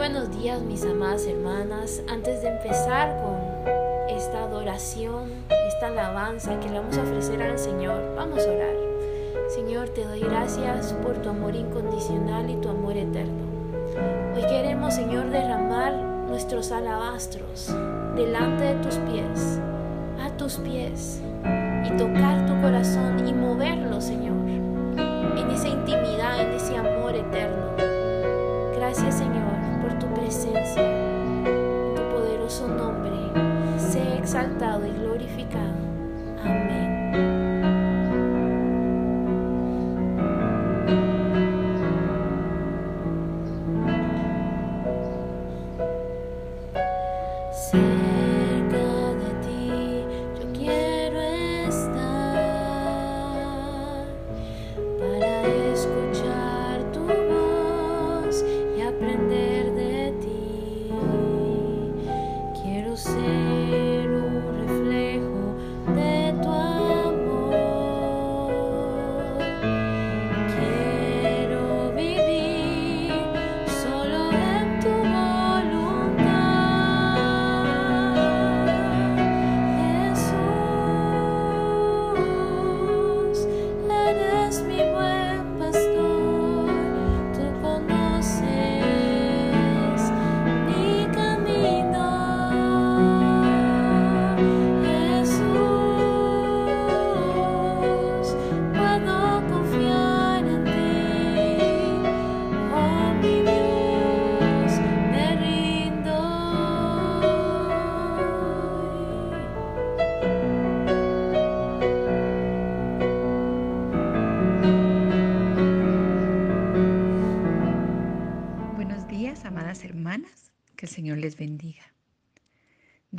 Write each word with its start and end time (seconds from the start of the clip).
buenos 0.00 0.30
días 0.34 0.62
mis 0.62 0.82
amadas 0.82 1.26
hermanas. 1.26 2.00
Antes 2.08 2.40
de 2.40 2.48
empezar 2.48 3.20
con 3.20 3.36
esta 4.08 4.44
adoración, 4.44 5.28
esta 5.68 5.88
alabanza 5.88 6.58
que 6.58 6.70
le 6.70 6.78
vamos 6.78 6.96
a 6.96 7.02
ofrecer 7.02 7.42
al 7.42 7.58
Señor, 7.58 8.14
vamos 8.16 8.38
a 8.38 8.50
orar. 8.50 8.74
Señor, 9.54 9.90
te 9.90 10.06
doy 10.06 10.20
gracias 10.20 10.94
por 11.02 11.20
tu 11.20 11.28
amor 11.28 11.54
incondicional 11.54 12.48
y 12.48 12.56
tu 12.56 12.70
amor 12.70 12.96
eterno. 12.96 13.44
Hoy 14.34 14.40
queremos, 14.48 14.94
Señor, 14.94 15.28
derramar 15.28 15.92
nuestros 15.92 16.72
alabastros 16.72 17.70
delante 18.16 18.64
de 18.64 18.74
tus 18.76 18.94
pies, 19.00 19.60
a 20.18 20.34
tus 20.38 20.54
pies, 20.60 21.20
y 21.84 21.90
tocar 21.98 22.46
tu 22.46 22.58
corazón 22.62 23.28
y 23.28 23.34
moverlo, 23.34 24.00
Señor, 24.00 24.48
en 24.48 25.50
esa 25.50 25.68
intimidad, 25.68 26.40
en 26.40 26.52
ese 26.52 26.74
amor 26.74 27.14
eterno. 27.14 27.66
Gracias, 28.78 29.18
Señor, 29.18 29.39
por 30.30 30.52
tu 30.52 30.59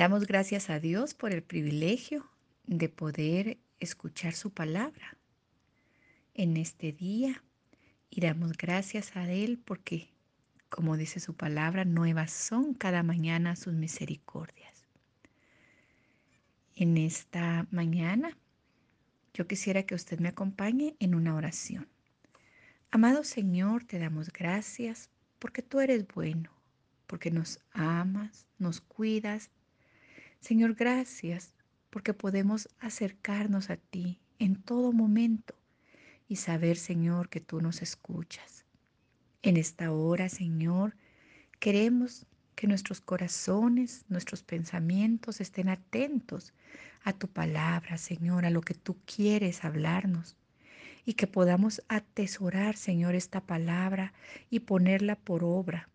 Damos 0.02 0.26
gracias 0.26 0.72
a 0.72 0.80
Dios 0.80 1.14
por 1.14 1.32
el 1.32 1.44
privilegio 1.44 2.28
de 2.66 2.90
poder 2.90 3.60
escuchar 3.80 4.34
su 4.34 4.50
palabra 4.50 5.16
en 6.34 6.58
este 6.58 6.92
día 6.92 7.44
y 8.10 8.22
damos 8.22 8.54
gracias 8.58 9.16
a 9.16 9.32
Él 9.32 9.62
porque, 9.64 10.12
como 10.70 10.98
dice 10.98 11.20
su 11.20 11.36
palabra, 11.36 11.86
nuevas 11.86 12.32
son 12.32 12.74
cada 12.74 13.04
mañana 13.04 13.56
sus 13.56 13.76
misericordias. 13.76 14.88
En 16.76 16.98
esta 16.98 17.68
mañana 17.70 18.36
yo 19.36 19.46
quisiera 19.46 19.84
que 19.84 19.94
usted 19.94 20.20
me 20.20 20.30
acompañe 20.30 20.96
en 20.98 21.14
una 21.14 21.36
oración. 21.36 21.88
Amado 22.90 23.24
Señor, 23.24 23.84
te 23.84 24.00
damos 24.00 24.34
gracias 24.34 25.12
porque 25.38 25.62
tú 25.62 25.80
eres 25.80 26.08
bueno 26.08 26.50
porque 27.12 27.30
nos 27.30 27.60
amas, 27.74 28.48
nos 28.58 28.80
cuidas. 28.80 29.52
Señor, 30.42 30.74
gracias 30.74 31.54
porque 31.92 32.16
podemos 32.16 32.68
acercarnos 32.80 33.70
a 33.70 33.78
ti 33.78 34.20
en 34.40 34.56
todo 34.56 34.92
momento 34.92 35.54
y 36.28 36.38
saber, 36.38 36.78
Señor, 36.78 37.30
que 37.30 37.40
tú 37.40 37.62
nos 37.62 37.84
escuchas. 37.84 38.66
En 39.44 39.56
esta 39.56 39.92
hora, 39.92 40.30
Señor, 40.30 40.96
queremos 41.60 42.26
que 42.56 42.66
nuestros 42.66 43.02
corazones, 43.02 44.04
nuestros 44.10 44.42
pensamientos 44.42 45.42
estén 45.42 45.70
atentos 45.70 46.54
a 47.04 47.14
tu 47.14 47.28
palabra, 47.28 48.00
Señor, 48.00 48.46
a 48.46 48.50
lo 48.50 48.62
que 48.62 48.74
tú 48.74 48.98
quieres 49.06 49.64
hablarnos 49.64 50.36
y 51.06 51.14
que 51.14 51.28
podamos 51.28 51.84
atesorar, 51.88 52.78
Señor, 52.78 53.14
esta 53.14 53.42
palabra 53.42 54.12
y 54.50 54.62
ponerla 54.62 55.16
por 55.16 55.44
obra 55.44 55.88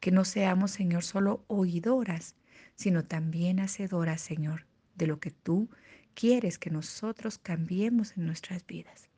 que 0.00 0.10
no 0.10 0.24
seamos, 0.24 0.72
Señor, 0.72 1.04
solo 1.04 1.44
oidoras, 1.46 2.34
sino 2.76 3.04
también 3.04 3.60
hacedoras, 3.60 4.20
Señor, 4.20 4.66
de 4.94 5.06
lo 5.06 5.20
que 5.20 5.30
tú 5.30 5.68
quieres 6.14 6.58
que 6.58 6.70
nosotros 6.70 7.38
cambiemos 7.38 8.16
en 8.16 8.26
nuestras 8.26 8.66
vidas. 8.66 9.08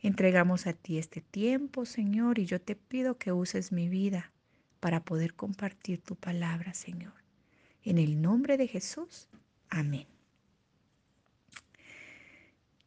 Entregamos 0.00 0.66
a 0.66 0.74
ti 0.74 0.98
este 0.98 1.20
tiempo, 1.20 1.86
Señor, 1.86 2.38
y 2.38 2.46
yo 2.46 2.60
te 2.60 2.76
pido 2.76 3.16
que 3.16 3.32
uses 3.32 3.72
mi 3.72 3.88
vida 3.88 4.32
para 4.80 5.04
poder 5.04 5.34
compartir 5.34 6.02
tu 6.02 6.16
palabra, 6.16 6.74
Señor. 6.74 7.14
En 7.82 7.98
el 7.98 8.20
nombre 8.20 8.56
de 8.56 8.68
Jesús, 8.68 9.28
amén. 9.70 10.06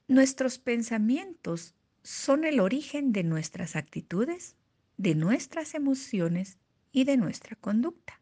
Nuestros 0.07 0.59
pensamientos 0.59 1.73
son 2.03 2.45
el 2.45 2.59
origen 2.59 3.11
de 3.11 3.23
nuestras 3.23 3.75
actitudes, 3.75 4.55
de 4.97 5.15
nuestras 5.15 5.73
emociones 5.73 6.57
y 6.91 7.03
de 7.03 7.17
nuestra 7.17 7.55
conducta. 7.55 8.21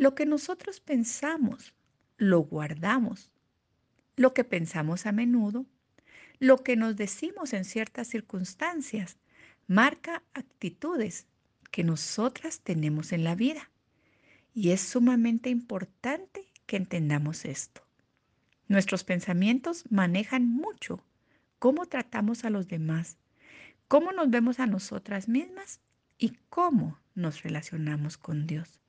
Lo 0.00 0.14
que 0.14 0.24
nosotros 0.24 0.80
pensamos, 0.80 1.74
lo 2.16 2.40
guardamos. 2.40 3.30
Lo 4.16 4.32
que 4.32 4.44
pensamos 4.44 5.04
a 5.04 5.12
menudo, 5.12 5.66
lo 6.38 6.56
que 6.64 6.74
nos 6.74 6.96
decimos 6.96 7.52
en 7.52 7.66
ciertas 7.66 8.08
circunstancias, 8.08 9.18
marca 9.66 10.22
actitudes 10.32 11.26
que 11.70 11.84
nosotras 11.84 12.60
tenemos 12.60 13.12
en 13.12 13.24
la 13.24 13.34
vida. 13.34 13.70
Y 14.54 14.70
es 14.70 14.80
sumamente 14.80 15.50
importante 15.50 16.46
que 16.64 16.78
entendamos 16.78 17.44
esto. 17.44 17.82
Nuestros 18.68 19.04
pensamientos 19.04 19.84
manejan 19.90 20.48
mucho 20.48 21.04
cómo 21.58 21.84
tratamos 21.84 22.46
a 22.46 22.48
los 22.48 22.68
demás, 22.68 23.18
cómo 23.86 24.12
nos 24.12 24.30
vemos 24.30 24.60
a 24.60 24.66
nosotras 24.66 25.28
mismas 25.28 25.78
y 26.16 26.38
cómo 26.48 26.98
nos 27.14 27.42
relacionamos 27.42 28.16
con 28.16 28.46
Dios. 28.46 28.79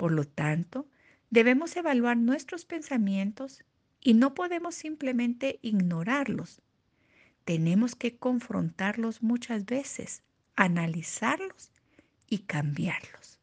Por 0.00 0.12
lo 0.12 0.24
tanto, 0.24 0.88
debemos 1.28 1.76
evaluar 1.76 2.16
nuestros 2.16 2.64
pensamientos 2.64 3.62
y 4.00 4.14
no 4.14 4.32
podemos 4.32 4.74
simplemente 4.74 5.58
ignorarlos. 5.60 6.62
Tenemos 7.44 7.96
que 7.96 8.16
confrontarlos 8.16 9.22
muchas 9.22 9.66
veces, 9.66 10.22
analizarlos 10.56 11.70
y 12.30 12.38
cambiarlos. 12.38 13.40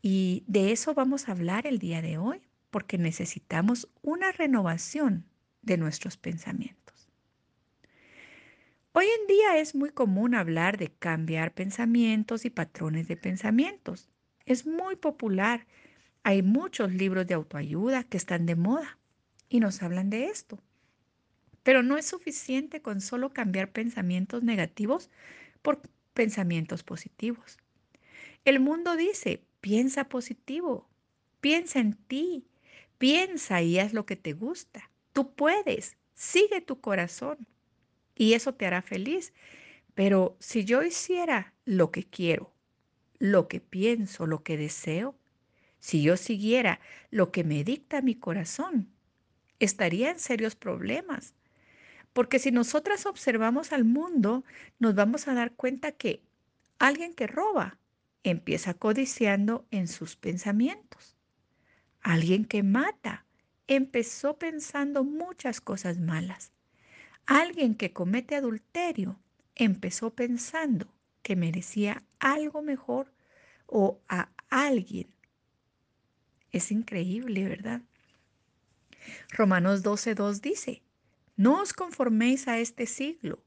Y 0.00 0.44
de 0.46 0.72
eso 0.72 0.94
vamos 0.94 1.28
a 1.28 1.32
hablar 1.32 1.66
el 1.66 1.78
día 1.78 2.00
de 2.00 2.16
hoy, 2.16 2.40
porque 2.70 2.96
necesitamos 2.96 3.90
una 4.00 4.32
renovación 4.32 5.26
de 5.60 5.76
nuestros 5.76 6.16
pensamientos. 6.16 7.10
Hoy 8.92 9.04
en 9.20 9.26
día 9.26 9.58
es 9.58 9.74
muy 9.74 9.90
común 9.90 10.34
hablar 10.34 10.78
de 10.78 10.88
cambiar 10.88 11.52
pensamientos 11.52 12.46
y 12.46 12.50
patrones 12.50 13.08
de 13.08 13.18
pensamientos. 13.18 14.08
Es 14.46 14.66
muy 14.66 14.96
popular. 14.96 15.66
Hay 16.22 16.42
muchos 16.42 16.92
libros 16.92 17.26
de 17.26 17.34
autoayuda 17.34 18.04
que 18.04 18.16
están 18.16 18.46
de 18.46 18.56
moda 18.56 18.98
y 19.48 19.60
nos 19.60 19.82
hablan 19.82 20.10
de 20.10 20.26
esto. 20.26 20.62
Pero 21.62 21.82
no 21.82 21.96
es 21.96 22.06
suficiente 22.06 22.82
con 22.82 23.00
solo 23.00 23.32
cambiar 23.32 23.70
pensamientos 23.70 24.42
negativos 24.42 25.10
por 25.62 25.80
pensamientos 26.14 26.82
positivos. 26.82 27.58
El 28.44 28.60
mundo 28.60 28.96
dice, 28.96 29.44
piensa 29.60 30.08
positivo, 30.08 30.88
piensa 31.40 31.78
en 31.78 31.94
ti, 31.94 32.46
piensa 32.98 33.62
y 33.62 33.78
haz 33.78 33.92
lo 33.92 34.06
que 34.06 34.16
te 34.16 34.32
gusta. 34.32 34.90
Tú 35.12 35.34
puedes, 35.34 35.96
sigue 36.14 36.60
tu 36.60 36.80
corazón 36.80 37.38
y 38.16 38.34
eso 38.34 38.54
te 38.54 38.66
hará 38.66 38.82
feliz. 38.82 39.32
Pero 39.94 40.36
si 40.40 40.64
yo 40.64 40.82
hiciera 40.82 41.54
lo 41.64 41.90
que 41.90 42.04
quiero, 42.04 42.51
lo 43.22 43.46
que 43.46 43.60
pienso, 43.60 44.26
lo 44.26 44.42
que 44.42 44.56
deseo, 44.56 45.14
si 45.78 46.02
yo 46.02 46.16
siguiera 46.16 46.80
lo 47.12 47.30
que 47.30 47.44
me 47.44 47.62
dicta 47.62 48.02
mi 48.02 48.16
corazón, 48.16 48.88
estaría 49.60 50.10
en 50.10 50.18
serios 50.18 50.56
problemas. 50.56 51.32
Porque 52.12 52.40
si 52.40 52.50
nosotras 52.50 53.06
observamos 53.06 53.70
al 53.72 53.84
mundo, 53.84 54.44
nos 54.80 54.96
vamos 54.96 55.28
a 55.28 55.34
dar 55.34 55.52
cuenta 55.54 55.92
que 55.92 56.20
alguien 56.80 57.14
que 57.14 57.28
roba 57.28 57.78
empieza 58.24 58.74
codiciando 58.74 59.68
en 59.70 59.86
sus 59.86 60.16
pensamientos. 60.16 61.16
Alguien 62.00 62.44
que 62.44 62.64
mata 62.64 63.24
empezó 63.68 64.36
pensando 64.36 65.04
muchas 65.04 65.60
cosas 65.60 66.00
malas. 66.00 66.50
Alguien 67.26 67.76
que 67.76 67.92
comete 67.92 68.34
adulterio 68.34 69.20
empezó 69.54 70.12
pensando 70.12 70.92
que 71.22 71.36
merecía 71.36 72.02
algo 72.18 72.62
mejor 72.62 73.12
o 73.66 74.00
a 74.08 74.30
alguien. 74.50 75.08
Es 76.50 76.70
increíble, 76.70 77.44
¿verdad? 77.48 77.80
Romanos 79.30 79.82
12.2 79.82 80.40
dice, 80.40 80.82
no 81.36 81.60
os 81.60 81.72
conforméis 81.72 82.46
a 82.46 82.58
este 82.58 82.86
siglo, 82.86 83.42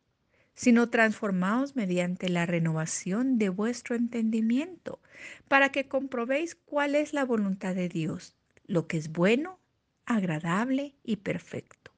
sino 0.56 0.90
transformaos 0.90 1.76
mediante 1.76 2.30
la 2.30 2.46
renovación 2.46 3.38
de 3.38 3.50
vuestro 3.50 3.96
entendimiento, 3.96 5.00
para 5.48 5.70
que 5.70 5.88
comprobéis 5.88 6.56
cuál 6.56 6.96
es 6.96 7.14
la 7.14 7.26
voluntad 7.26 7.76
de 7.76 7.90
Dios, 7.90 8.36
lo 8.66 8.88
que 8.88 8.98
es 8.98 9.12
bueno, 9.12 9.60
agradable 10.06 10.96
y 11.04 11.18
perfecto. 11.18 11.95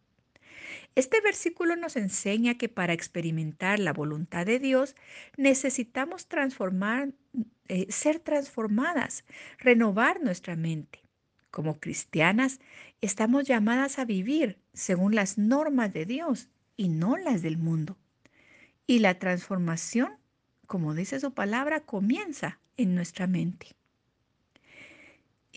Este 0.97 1.21
versículo 1.21 1.75
nos 1.75 1.95
enseña 1.95 2.57
que 2.57 2.69
para 2.69 2.91
experimentar 2.91 3.77
la 3.77 3.94
voluntad 3.94 4.47
de 4.47 4.57
Dios 4.57 4.95
necesitamos 5.38 6.25
transformar, 6.25 7.13
eh, 7.67 7.85
ser 7.91 8.17
transformadas, 8.17 9.23
renovar 9.59 10.23
nuestra 10.23 10.55
mente. 10.55 11.03
Como 11.51 11.79
cristianas, 11.79 12.59
estamos 12.99 13.44
llamadas 13.44 13.99
a 13.99 14.05
vivir 14.05 14.57
según 14.73 15.13
las 15.13 15.38
normas 15.38 15.94
de 15.94 16.07
Dios 16.07 16.49
y 16.77 16.89
no 16.89 17.15
las 17.15 17.44
del 17.44 17.59
mundo. 17.59 17.95
Y 18.88 18.97
la 18.97 19.19
transformación, 19.19 20.17
como 20.65 20.95
dice 20.95 21.19
su 21.19 21.31
palabra, 21.31 21.81
comienza 21.81 22.59
en 22.75 22.95
nuestra 22.95 23.27
mente. 23.27 23.76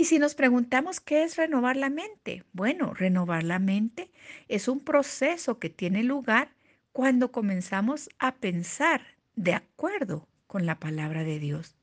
Y 0.00 0.06
si 0.06 0.18
nos 0.18 0.34
preguntamos 0.34 0.98
qué 0.98 1.24
es 1.24 1.36
renovar 1.36 1.76
la 1.76 1.90
mente, 1.90 2.42
bueno, 2.54 2.94
renovar 2.94 3.42
la 3.42 3.58
mente 3.58 4.10
es 4.48 4.66
un 4.66 4.80
proceso 4.80 5.58
que 5.58 5.68
tiene 5.68 6.02
lugar 6.02 6.54
cuando 6.92 7.32
comenzamos 7.32 8.08
a 8.18 8.36
pensar 8.36 9.02
de 9.36 9.52
acuerdo 9.52 10.26
con 10.46 10.64
la 10.64 10.80
palabra 10.80 11.22
de 11.22 11.38
Dios. 11.38 11.76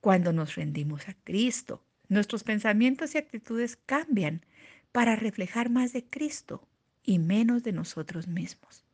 Cuando 0.00 0.32
nos 0.32 0.54
rendimos 0.54 1.08
a 1.08 1.14
Cristo, 1.24 1.82
nuestros 2.08 2.44
pensamientos 2.44 3.16
y 3.16 3.18
actitudes 3.18 3.74
cambian 3.74 4.46
para 4.92 5.16
reflejar 5.16 5.68
más 5.68 5.92
de 5.92 6.04
Cristo 6.04 6.62
y 7.02 7.18
menos 7.18 7.64
de 7.64 7.72
nosotros 7.72 8.28
mismos. 8.28 8.84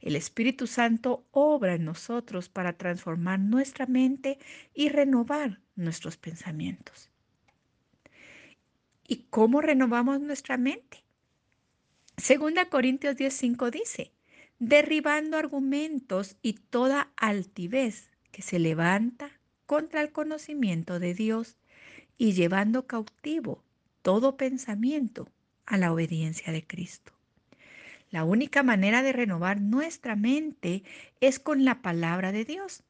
El 0.00 0.14
Espíritu 0.14 0.68
Santo 0.68 1.26
obra 1.32 1.74
en 1.74 1.84
nosotros 1.84 2.48
para 2.48 2.74
transformar 2.74 3.40
nuestra 3.40 3.86
mente 3.86 4.38
y 4.72 4.88
renovar 4.88 5.58
nuestros 5.74 6.16
pensamientos. 6.16 7.10
¿Y 9.10 9.24
cómo 9.30 9.62
renovamos 9.62 10.20
nuestra 10.20 10.58
mente? 10.58 11.02
Segunda 12.18 12.66
Corintios 12.66 13.16
10:5 13.16 13.70
dice, 13.70 14.12
derribando 14.58 15.38
argumentos 15.38 16.36
y 16.42 16.52
toda 16.52 17.10
altivez 17.16 18.10
que 18.32 18.42
se 18.42 18.58
levanta 18.58 19.30
contra 19.64 20.02
el 20.02 20.12
conocimiento 20.12 20.98
de 20.98 21.14
Dios 21.14 21.56
y 22.18 22.32
llevando 22.32 22.86
cautivo 22.86 23.64
todo 24.02 24.36
pensamiento 24.36 25.30
a 25.64 25.78
la 25.78 25.90
obediencia 25.90 26.52
de 26.52 26.66
Cristo. 26.66 27.14
La 28.10 28.24
única 28.24 28.62
manera 28.62 29.02
de 29.02 29.14
renovar 29.14 29.58
nuestra 29.58 30.16
mente 30.16 30.82
es 31.22 31.38
con 31.38 31.64
la 31.64 31.80
palabra 31.80 32.30
de 32.30 32.44
Dios. 32.44 32.82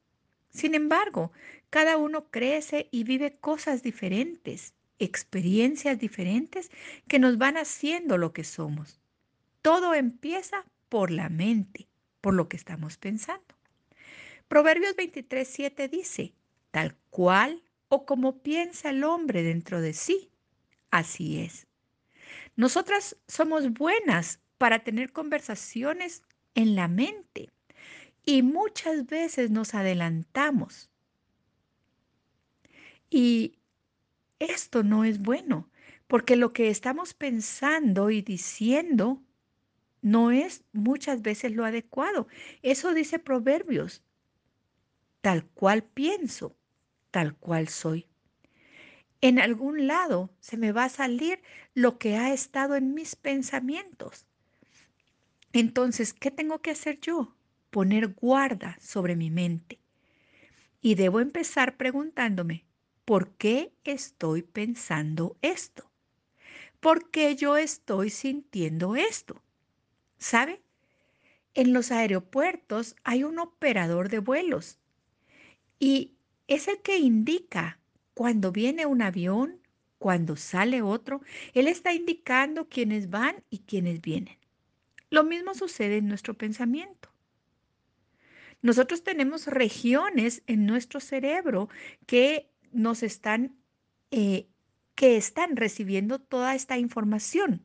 Sin 0.50 0.74
embargo, 0.74 1.30
cada 1.70 1.96
uno 1.96 2.28
crece 2.28 2.88
y 2.90 3.04
vive 3.04 3.36
cosas 3.38 3.84
diferentes 3.84 4.74
experiencias 4.98 5.98
diferentes 5.98 6.70
que 7.06 7.18
nos 7.18 7.38
van 7.38 7.56
haciendo 7.56 8.18
lo 8.18 8.32
que 8.32 8.44
somos. 8.44 9.00
Todo 9.62 9.94
empieza 9.94 10.64
por 10.88 11.10
la 11.10 11.28
mente, 11.28 11.88
por 12.20 12.34
lo 12.34 12.48
que 12.48 12.56
estamos 12.56 12.96
pensando. 12.96 13.54
Proverbios 14.48 14.96
23, 14.96 15.46
7 15.46 15.88
dice, 15.88 16.34
tal 16.70 16.96
cual 17.10 17.62
o 17.88 18.06
como 18.06 18.38
piensa 18.42 18.90
el 18.90 19.04
hombre 19.04 19.42
dentro 19.42 19.80
de 19.80 19.92
sí, 19.92 20.30
así 20.90 21.40
es. 21.40 21.66
Nosotras 22.56 23.16
somos 23.28 23.72
buenas 23.72 24.40
para 24.58 24.80
tener 24.80 25.12
conversaciones 25.12 26.22
en 26.54 26.74
la 26.74 26.88
mente 26.88 27.50
y 28.24 28.42
muchas 28.42 29.06
veces 29.06 29.50
nos 29.50 29.74
adelantamos. 29.74 30.90
Y 33.10 33.57
esto 34.38 34.82
no 34.82 35.04
es 35.04 35.20
bueno, 35.20 35.68
porque 36.06 36.36
lo 36.36 36.52
que 36.52 36.70
estamos 36.70 37.14
pensando 37.14 38.10
y 38.10 38.22
diciendo 38.22 39.22
no 40.00 40.30
es 40.30 40.64
muchas 40.72 41.22
veces 41.22 41.52
lo 41.52 41.64
adecuado. 41.64 42.28
Eso 42.62 42.94
dice 42.94 43.18
Proverbios. 43.18 44.02
Tal 45.20 45.44
cual 45.44 45.82
pienso, 45.82 46.56
tal 47.10 47.36
cual 47.36 47.68
soy. 47.68 48.06
En 49.20 49.40
algún 49.40 49.88
lado 49.88 50.30
se 50.38 50.56
me 50.56 50.70
va 50.70 50.84
a 50.84 50.88
salir 50.88 51.42
lo 51.74 51.98
que 51.98 52.16
ha 52.16 52.32
estado 52.32 52.76
en 52.76 52.94
mis 52.94 53.16
pensamientos. 53.16 54.26
Entonces, 55.52 56.14
¿qué 56.14 56.30
tengo 56.30 56.60
que 56.60 56.70
hacer 56.70 57.00
yo? 57.00 57.34
Poner 57.70 58.14
guarda 58.14 58.78
sobre 58.80 59.16
mi 59.16 59.30
mente. 59.30 59.80
Y 60.80 60.94
debo 60.94 61.18
empezar 61.18 61.76
preguntándome, 61.76 62.64
¿por 63.08 63.30
qué 63.36 63.72
estoy 63.84 64.42
pensando 64.42 65.38
esto? 65.40 65.90
¿Por 66.78 67.10
qué 67.10 67.36
yo 67.36 67.56
estoy 67.56 68.10
sintiendo 68.10 68.96
esto? 68.96 69.42
¿Sabe? 70.18 70.60
En 71.54 71.72
los 71.72 71.90
aeropuertos 71.90 72.96
hay 73.04 73.24
un 73.24 73.38
operador 73.38 74.10
de 74.10 74.18
vuelos 74.18 74.78
y 75.78 76.18
es 76.48 76.68
el 76.68 76.82
que 76.82 76.98
indica 76.98 77.80
cuando 78.12 78.52
viene 78.52 78.84
un 78.84 79.00
avión, 79.00 79.58
cuando 79.98 80.36
sale 80.36 80.82
otro, 80.82 81.22
él 81.54 81.66
está 81.66 81.94
indicando 81.94 82.68
quiénes 82.68 83.08
van 83.08 83.42
y 83.48 83.60
quiénes 83.60 84.02
vienen. 84.02 84.36
Lo 85.08 85.24
mismo 85.24 85.54
sucede 85.54 85.96
en 85.96 86.08
nuestro 86.08 86.34
pensamiento. 86.34 87.08
Nosotros 88.60 89.02
tenemos 89.02 89.46
regiones 89.46 90.42
en 90.46 90.66
nuestro 90.66 91.00
cerebro 91.00 91.70
que 92.06 92.50
nos 92.72 93.02
están, 93.02 93.56
eh, 94.10 94.48
que 94.94 95.16
están 95.16 95.56
recibiendo 95.56 96.18
toda 96.18 96.54
esta 96.54 96.78
información, 96.78 97.62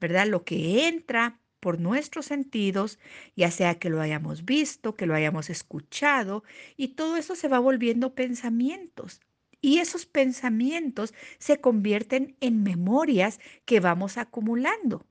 ¿verdad? 0.00 0.26
Lo 0.26 0.44
que 0.44 0.88
entra 0.88 1.40
por 1.62 1.78
nuestros 1.78 2.26
sentidos, 2.26 2.98
ya 3.36 3.52
sea 3.52 3.78
que 3.78 3.88
lo 3.88 4.00
hayamos 4.00 4.44
visto, 4.44 4.96
que 4.96 5.06
lo 5.06 5.14
hayamos 5.14 5.48
escuchado, 5.48 6.42
y 6.76 6.88
todo 6.88 7.16
eso 7.16 7.36
se 7.36 7.46
va 7.46 7.60
volviendo 7.60 8.16
pensamientos. 8.16 9.20
Y 9.60 9.78
esos 9.78 10.04
pensamientos 10.04 11.14
se 11.38 11.60
convierten 11.60 12.36
en 12.40 12.64
memorias 12.64 13.38
que 13.64 13.78
vamos 13.78 14.18
acumulando. 14.18 15.06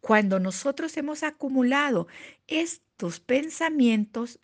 Cuando 0.00 0.40
nosotros 0.40 0.96
hemos 0.96 1.22
acumulado 1.22 2.08
estos 2.48 3.20
pensamientos, 3.20 4.40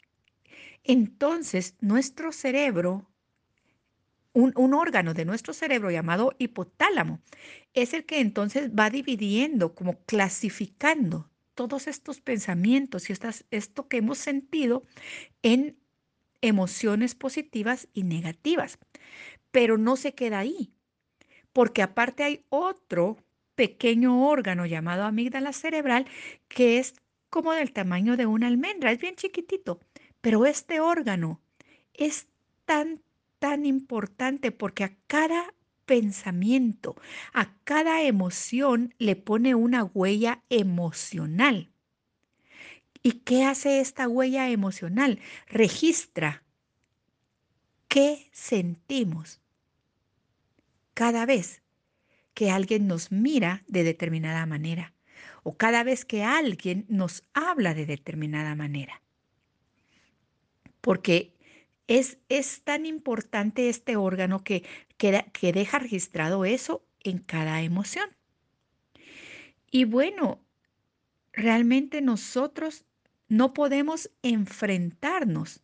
entonces 0.85 1.75
nuestro 1.81 2.31
cerebro 2.31 3.11
un, 4.35 4.75
órgano 4.75 5.14
de 5.14 5.25
nuestro 5.25 5.55
cerebro 5.55 5.91
llamado 5.91 6.35
hipotálamo 6.38 7.21
es 7.73 7.95
el 7.95 8.05
que 8.05 8.21
entonces 8.21 8.71
va 8.73 8.91
dividiendo, 8.91 9.75
como 9.75 10.00
clasificando 10.05 11.31
todos 11.55 11.87
estos 11.87 12.21
pensamientos 12.21 13.09
y 13.09 13.12
estas, 13.12 13.45
esto 13.53 13.88
que 13.88 13.99
hemos 13.99 14.19
sentido 14.19 14.83
en 15.43 15.79
emociones 16.41 17.14
positivas 17.14 17.88
y 17.95 18.03
negativas. 18.03 18.79
Pero 19.53 19.79
no 19.79 19.97
se 19.97 20.14
queda 20.14 20.41
ahí, 20.41 20.73
porque 21.53 21.83
aparte 21.83 22.25
hay 22.25 22.45
otro 22.49 23.17
pequeño 23.55 24.26
órgano 24.29 24.67
llamado 24.67 25.05
amígdala 25.05 25.53
cerebral 25.53 26.07
que 26.49 26.79
es 26.79 26.95
como 27.31 27.53
del 27.53 27.73
tamaño 27.73 28.17
de 28.17 28.26
una 28.26 28.49
almendra, 28.49 28.91
es 28.91 29.00
bien 29.00 29.14
chiquitito, 29.14 29.79
pero 30.21 30.45
este 30.45 30.81
órgano 30.81 31.41
es 31.93 32.26
tan 32.64 33.00
tan 33.44 33.66
importante 33.66 34.52
porque 34.52 34.84
a 34.84 34.96
cada 35.06 35.52
pensamiento, 35.84 36.96
a 37.34 37.52
cada 37.64 38.00
emoción 38.00 38.94
le 38.98 39.16
pone 39.16 39.54
una 39.54 39.84
huella 39.84 40.42
emocional. 40.48 41.70
¿Y 43.02 43.20
qué 43.26 43.44
hace 43.44 43.80
esta 43.80 44.08
huella 44.08 44.48
emocional? 44.48 45.20
Registra 45.46 46.42
qué 47.88 48.30
sentimos 48.32 49.42
cada 50.94 51.26
vez 51.26 51.60
que 52.32 52.50
alguien 52.50 52.86
nos 52.86 53.12
mira 53.12 53.62
de 53.68 53.84
determinada 53.84 54.46
manera 54.46 54.94
o 55.42 55.58
cada 55.58 55.84
vez 55.84 56.06
que 56.06 56.24
alguien 56.24 56.86
nos 56.88 57.24
habla 57.34 57.74
de 57.74 57.84
determinada 57.84 58.54
manera. 58.54 59.02
Porque 60.80 61.34
es, 61.87 62.19
es 62.29 62.62
tan 62.62 62.87
importante 62.87 63.69
este 63.69 63.97
órgano 63.97 64.43
que, 64.43 64.64
que, 64.97 65.25
que 65.33 65.53
deja 65.53 65.79
registrado 65.79 66.45
eso 66.45 66.85
en 67.00 67.19
cada 67.19 67.62
emoción. 67.62 68.09
Y 69.71 69.85
bueno, 69.85 70.41
realmente 71.33 72.00
nosotros 72.00 72.85
no 73.29 73.53
podemos 73.53 74.11
enfrentarnos 74.23 75.61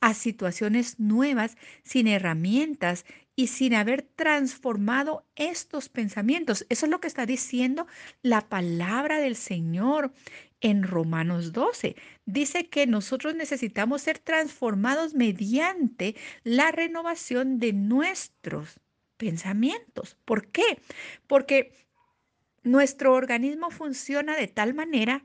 a 0.00 0.14
situaciones 0.14 0.98
nuevas 0.98 1.56
sin 1.82 2.06
herramientas 2.06 3.04
y 3.34 3.48
sin 3.48 3.74
haber 3.74 4.02
transformado 4.02 5.26
estos 5.36 5.88
pensamientos. 5.88 6.66
Eso 6.68 6.86
es 6.86 6.90
lo 6.90 7.00
que 7.00 7.08
está 7.08 7.26
diciendo 7.26 7.86
la 8.22 8.48
palabra 8.48 9.18
del 9.18 9.36
Señor 9.36 10.12
en 10.60 10.82
Romanos 10.82 11.52
12. 11.52 11.96
Dice 12.24 12.68
que 12.68 12.86
nosotros 12.86 13.34
necesitamos 13.34 14.02
ser 14.02 14.18
transformados 14.18 15.14
mediante 15.14 16.16
la 16.44 16.72
renovación 16.72 17.58
de 17.58 17.72
nuestros 17.72 18.80
pensamientos. 19.16 20.16
¿Por 20.24 20.48
qué? 20.48 20.80
Porque 21.26 21.72
nuestro 22.62 23.14
organismo 23.14 23.70
funciona 23.70 24.36
de 24.36 24.48
tal 24.48 24.74
manera 24.74 25.24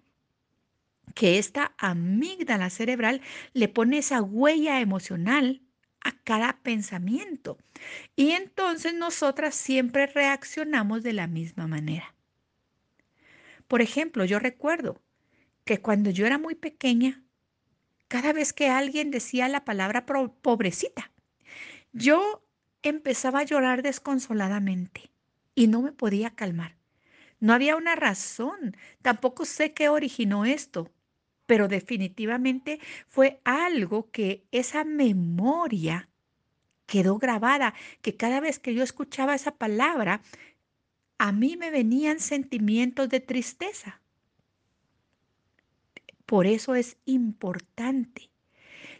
que 1.15 1.37
esta 1.37 1.73
amígdala 1.77 2.69
cerebral 2.69 3.21
le 3.53 3.67
pone 3.67 3.97
esa 3.97 4.21
huella 4.21 4.79
emocional 4.79 5.61
a 6.01 6.11
cada 6.23 6.61
pensamiento. 6.61 7.57
Y 8.15 8.31
entonces 8.31 8.93
nosotras 8.93 9.55
siempre 9.55 10.07
reaccionamos 10.07 11.03
de 11.03 11.13
la 11.13 11.27
misma 11.27 11.67
manera. 11.67 12.15
Por 13.67 13.81
ejemplo, 13.81 14.25
yo 14.25 14.39
recuerdo 14.39 15.01
que 15.65 15.81
cuando 15.81 16.09
yo 16.09 16.25
era 16.25 16.37
muy 16.37 16.55
pequeña, 16.55 17.23
cada 18.07 18.33
vez 18.33 18.53
que 18.53 18.69
alguien 18.69 19.11
decía 19.11 19.47
la 19.47 19.63
palabra 19.63 20.05
pobrecita, 20.05 21.11
yo 21.93 22.43
empezaba 22.81 23.39
a 23.39 23.45
llorar 23.45 23.83
desconsoladamente 23.83 25.11
y 25.55 25.67
no 25.67 25.81
me 25.81 25.91
podía 25.91 26.31
calmar. 26.31 26.75
No 27.39 27.53
había 27.53 27.75
una 27.75 27.95
razón, 27.95 28.77
tampoco 29.01 29.45
sé 29.45 29.73
qué 29.73 29.89
originó 29.89 30.45
esto, 30.45 30.91
pero 31.45 31.67
definitivamente 31.67 32.79
fue 33.07 33.41
algo 33.43 34.11
que 34.11 34.45
esa 34.51 34.83
memoria 34.83 36.09
quedó 36.85 37.17
grabada, 37.17 37.73
que 38.01 38.15
cada 38.15 38.39
vez 38.41 38.59
que 38.59 38.73
yo 38.73 38.83
escuchaba 38.83 39.35
esa 39.35 39.55
palabra, 39.55 40.21
a 41.17 41.31
mí 41.31 41.55
me 41.57 41.71
venían 41.71 42.19
sentimientos 42.19 43.09
de 43.09 43.21
tristeza. 43.21 44.01
Por 46.31 46.47
eso 46.47 46.75
es 46.75 46.95
importante 47.03 48.31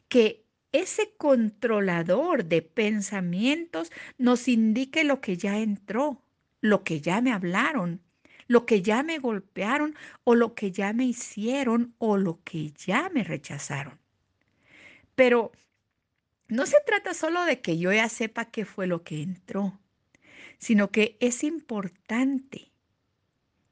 que 0.10 0.44
ese 0.74 1.14
controlador 1.16 2.44
de 2.44 2.62
pensamientos 2.62 3.90
nos 4.18 4.50
indique 4.50 5.06
lo 5.06 5.22
que 5.22 5.38
ya 5.38 5.60
entró, 5.60 6.22
lo 6.60 6.84
que 6.84 7.00
ya 7.00 7.22
me 7.22 7.32
hablaron, 7.32 8.02
lo 8.48 8.66
que 8.66 8.82
ya 8.82 9.02
me 9.02 9.18
golpearon 9.18 9.96
o 10.26 10.36
lo 10.36 10.56
que 10.56 10.74
ya 10.74 10.92
me 10.92 11.06
hicieron 11.06 11.96
o 12.00 12.18
lo 12.18 12.44
que 12.44 12.72
ya 12.72 13.10
me 13.14 13.24
rechazaron. 13.24 13.98
Pero 15.16 15.54
no 16.50 16.66
se 16.66 16.82
trata 16.86 17.14
solo 17.14 17.46
de 17.46 17.62
que 17.62 17.78
yo 17.78 17.94
ya 17.94 18.10
sepa 18.10 18.52
qué 18.52 18.66
fue 18.66 18.88
lo 18.88 19.04
que 19.04 19.22
entró, 19.22 19.80
sino 20.58 20.92
que 20.92 21.16
es 21.22 21.46
importante 21.46 22.71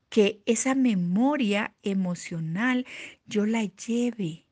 que 0.10 0.42
esa 0.46 0.76
memoria 0.76 1.76
emocional 1.84 2.86
yo 3.26 3.46
la 3.46 3.64
lleve 3.64 4.46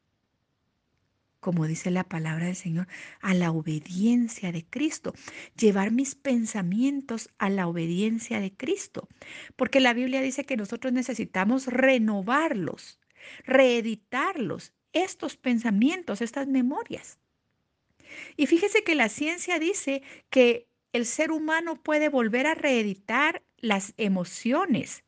como 1.47 1.65
dice 1.65 1.91
la 1.91 2.03
palabra 2.03 2.47
del 2.47 2.57
Señor, 2.57 2.89
a 3.21 3.33
la 3.33 3.51
obediencia 3.51 4.51
de 4.51 4.65
Cristo, 4.65 5.13
llevar 5.57 5.91
mis 5.91 6.13
pensamientos 6.13 7.29
a 7.37 7.49
la 7.49 7.67
obediencia 7.67 8.41
de 8.41 8.51
Cristo, 8.51 9.07
porque 9.55 9.79
la 9.79 9.93
Biblia 9.93 10.21
dice 10.21 10.43
que 10.43 10.57
nosotros 10.57 10.91
necesitamos 10.91 11.67
renovarlos, 11.67 12.99
reeditarlos, 13.45 14.73
estos 14.91 15.37
pensamientos, 15.37 16.21
estas 16.21 16.47
memorias. 16.47 17.17
Y 18.35 18.47
fíjese 18.47 18.83
que 18.83 18.95
la 18.95 19.07
ciencia 19.07 19.57
dice 19.57 20.01
que 20.29 20.67
el 20.91 21.05
ser 21.05 21.31
humano 21.31 21.81
puede 21.81 22.09
volver 22.09 22.47
a 22.47 22.55
reeditar 22.55 23.41
las 23.57 23.93
emociones 23.95 25.05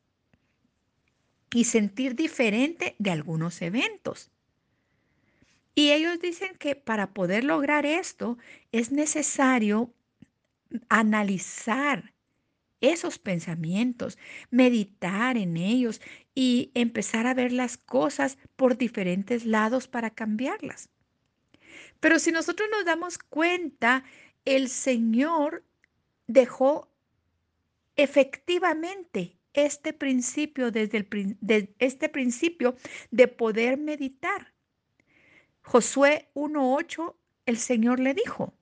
y 1.54 1.64
sentir 1.64 2.16
diferente 2.16 2.96
de 3.00 3.12
algunos 3.12 3.62
eventos. 3.62 4.32
Y 5.76 5.92
ellos 5.92 6.20
dicen 6.20 6.56
que 6.58 6.76
para 6.76 7.14
poder 7.14 7.44
lograr 7.44 7.86
esto 7.86 8.38
es 8.72 8.92
necesario 8.92 9.94
analizar 10.90 12.14
esos 12.82 13.20
pensamientos, 13.20 14.18
meditar 14.52 15.38
en 15.38 15.58
ellos 15.58 16.02
y 16.36 16.72
empezar 16.74 17.28
a 17.28 17.34
ver 17.34 17.52
las 17.52 17.78
cosas 17.78 18.38
por 18.56 18.78
diferentes 18.78 19.46
lados 19.46 19.88
para 19.88 20.10
cambiarlas. 20.10 20.90
Pero 22.00 22.20
si 22.20 22.32
nosotros 22.32 22.70
nos 22.72 22.86
damos 22.86 23.18
cuenta, 23.18 24.04
el 24.46 24.70
Señor 24.70 25.66
dejó 26.28 26.90
efectivamente 27.96 29.39
este 29.54 29.94
principio 29.94 30.72
desde 30.72 30.98
el, 30.98 31.76
este 31.80 32.10
principio 32.10 32.76
de 33.12 33.28
poder 33.28 33.78
meditar. 33.78 34.54
Josué 35.62 36.30
1.8, 36.34 37.16
el 37.46 37.58
Señor 37.58 38.00
le 38.00 38.14
dijo, 38.14 38.54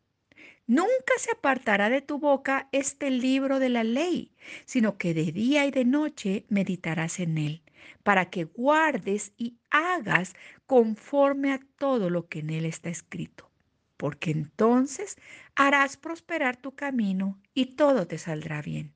Nunca 0.67 1.13
se 1.17 1.31
apartará 1.31 1.89
de 1.89 2.01
tu 2.01 2.19
boca 2.19 2.67
este 2.73 3.09
libro 3.09 3.59
de 3.59 3.69
la 3.69 3.85
ley, 3.85 4.33
sino 4.65 4.97
que 4.97 5.13
de 5.13 5.31
día 5.31 5.65
y 5.65 5.71
de 5.71 5.85
noche 5.85 6.45
meditarás 6.49 7.21
en 7.21 7.37
él, 7.37 7.63
para 8.03 8.29
que 8.29 8.43
guardes 8.43 9.31
y 9.37 9.55
hagas 9.69 10.33
conforme 10.65 11.53
a 11.53 11.61
todo 11.77 12.09
lo 12.09 12.27
que 12.27 12.39
en 12.39 12.49
él 12.49 12.65
está 12.65 12.89
escrito, 12.89 13.49
porque 13.95 14.31
entonces 14.31 15.15
harás 15.55 15.95
prosperar 15.95 16.57
tu 16.57 16.75
camino 16.75 17.39
y 17.53 17.77
todo 17.77 18.05
te 18.05 18.17
saldrá 18.17 18.61
bien. 18.61 18.91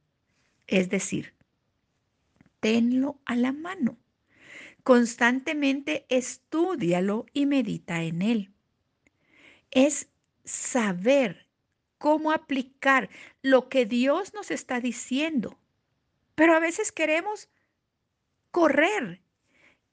Es 0.67 0.89
decir, 0.89 1.33
tenlo 2.61 3.19
a 3.25 3.35
la 3.35 3.51
mano. 3.51 3.97
Constantemente 4.83 6.05
estudialo 6.07 7.25
y 7.33 7.45
medita 7.45 8.01
en 8.03 8.21
él. 8.21 8.51
Es 9.69 10.09
saber 10.45 11.47
cómo 11.97 12.31
aplicar 12.31 13.09
lo 13.41 13.69
que 13.69 13.85
Dios 13.85 14.33
nos 14.33 14.49
está 14.49 14.79
diciendo. 14.79 15.59
Pero 16.35 16.55
a 16.55 16.59
veces 16.59 16.91
queremos 16.91 17.49
correr 18.49 19.21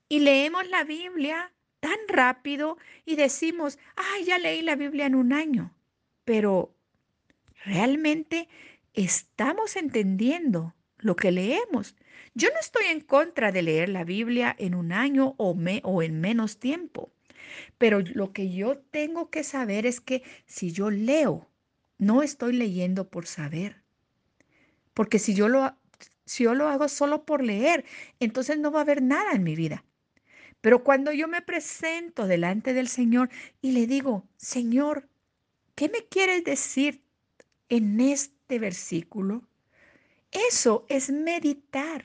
y 0.08 0.20
leemos 0.20 0.66
la 0.68 0.84
Biblia 0.84 1.52
tan 1.80 1.98
rápido 2.08 2.78
y 3.04 3.16
decimos, 3.16 3.78
ay, 3.96 4.24
ya 4.24 4.38
leí 4.38 4.62
la 4.62 4.76
Biblia 4.76 5.06
en 5.06 5.14
un 5.14 5.32
año. 5.32 5.74
Pero 6.24 6.74
realmente 7.64 8.48
estamos 8.94 9.76
entendiendo 9.76 10.74
lo 10.98 11.14
que 11.16 11.30
leemos. 11.30 11.94
Yo 12.34 12.48
no 12.50 12.60
estoy 12.60 12.86
en 12.86 13.00
contra 13.00 13.52
de 13.52 13.62
leer 13.62 13.88
la 13.88 14.04
Biblia 14.04 14.54
en 14.58 14.74
un 14.74 14.92
año 14.92 15.34
o, 15.38 15.56
o 15.82 16.02
en 16.02 16.20
menos 16.20 16.58
tiempo, 16.58 17.12
pero 17.78 18.00
lo 18.00 18.32
que 18.32 18.52
yo 18.52 18.78
tengo 18.78 19.30
que 19.30 19.44
saber 19.44 19.86
es 19.86 20.00
que 20.00 20.22
si 20.46 20.72
yo 20.72 20.90
leo, 20.90 21.48
no 21.98 22.22
estoy 22.22 22.52
leyendo 22.52 23.08
por 23.08 23.26
saber. 23.26 23.82
Porque 24.94 25.18
si 25.18 25.34
yo 25.34 25.48
lo, 25.48 25.76
si 26.24 26.44
yo 26.44 26.54
lo 26.54 26.68
hago 26.68 26.88
solo 26.88 27.24
por 27.24 27.42
leer, 27.42 27.84
entonces 28.20 28.58
no 28.58 28.70
va 28.70 28.80
a 28.80 28.82
haber 28.82 29.02
nada 29.02 29.32
en 29.32 29.42
mi 29.42 29.56
vida. 29.56 29.84
Pero 30.60 30.82
cuando 30.84 31.12
yo 31.12 31.28
me 31.28 31.42
presento 31.42 32.26
delante 32.26 32.74
del 32.74 32.88
Señor 32.88 33.30
y 33.62 33.72
le 33.72 33.86
digo, 33.86 34.28
Señor, 34.36 35.08
¿qué 35.74 35.88
me 35.88 36.04
quieres 36.06 36.44
decir 36.44 37.02
en 37.68 38.00
este 38.00 38.58
versículo? 38.58 39.47
Eso 40.46 40.86
es 40.88 41.10
meditar 41.10 42.04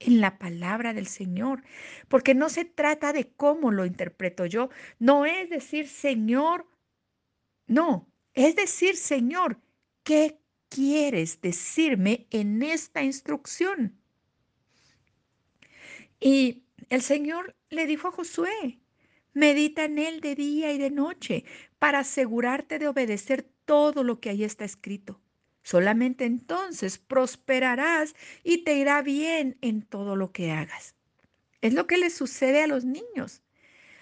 en 0.00 0.20
la 0.20 0.38
palabra 0.38 0.92
del 0.92 1.06
Señor, 1.06 1.62
porque 2.08 2.34
no 2.34 2.48
se 2.48 2.64
trata 2.64 3.12
de 3.12 3.32
cómo 3.32 3.70
lo 3.70 3.86
interpreto 3.86 4.46
yo, 4.46 4.68
no 4.98 5.24
es 5.24 5.48
decir, 5.48 5.88
Señor, 5.88 6.66
no, 7.66 8.08
es 8.34 8.54
decir, 8.54 8.96
Señor, 8.96 9.60
¿qué 10.04 10.38
quieres 10.68 11.40
decirme 11.40 12.26
en 12.30 12.62
esta 12.62 13.02
instrucción? 13.02 13.98
Y 16.20 16.64
el 16.90 17.02
Señor 17.02 17.56
le 17.70 17.86
dijo 17.86 18.08
a 18.08 18.12
Josué, 18.12 18.78
Medita 19.34 19.84
en 19.84 19.98
él 19.98 20.20
de 20.20 20.34
día 20.34 20.72
y 20.72 20.78
de 20.78 20.90
noche 20.90 21.44
para 21.78 22.00
asegurarte 22.00 22.78
de 22.78 22.88
obedecer 22.88 23.48
todo 23.64 24.02
lo 24.02 24.20
que 24.20 24.30
ahí 24.30 24.42
está 24.42 24.64
escrito. 24.64 25.20
Solamente 25.68 26.24
entonces 26.24 26.96
prosperarás 26.96 28.14
y 28.42 28.64
te 28.64 28.76
irá 28.76 29.02
bien 29.02 29.58
en 29.60 29.82
todo 29.82 30.16
lo 30.16 30.32
que 30.32 30.50
hagas. 30.50 30.94
Es 31.60 31.74
lo 31.74 31.86
que 31.86 31.98
les 31.98 32.14
sucede 32.14 32.62
a 32.62 32.66
los 32.66 32.86
niños. 32.86 33.42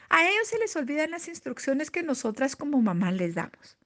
A 0.09 0.29
ellos 0.29 0.47
se 0.47 0.61
les 0.61 0.77
olvidan 0.77 1.11
las 1.11 1.27
instrucciones 1.27 1.91
que 1.91 2.05
nosotras 2.05 2.55
como 2.55 2.81
mamá 2.81 3.11
les 3.11 3.35
damos. 3.35 3.79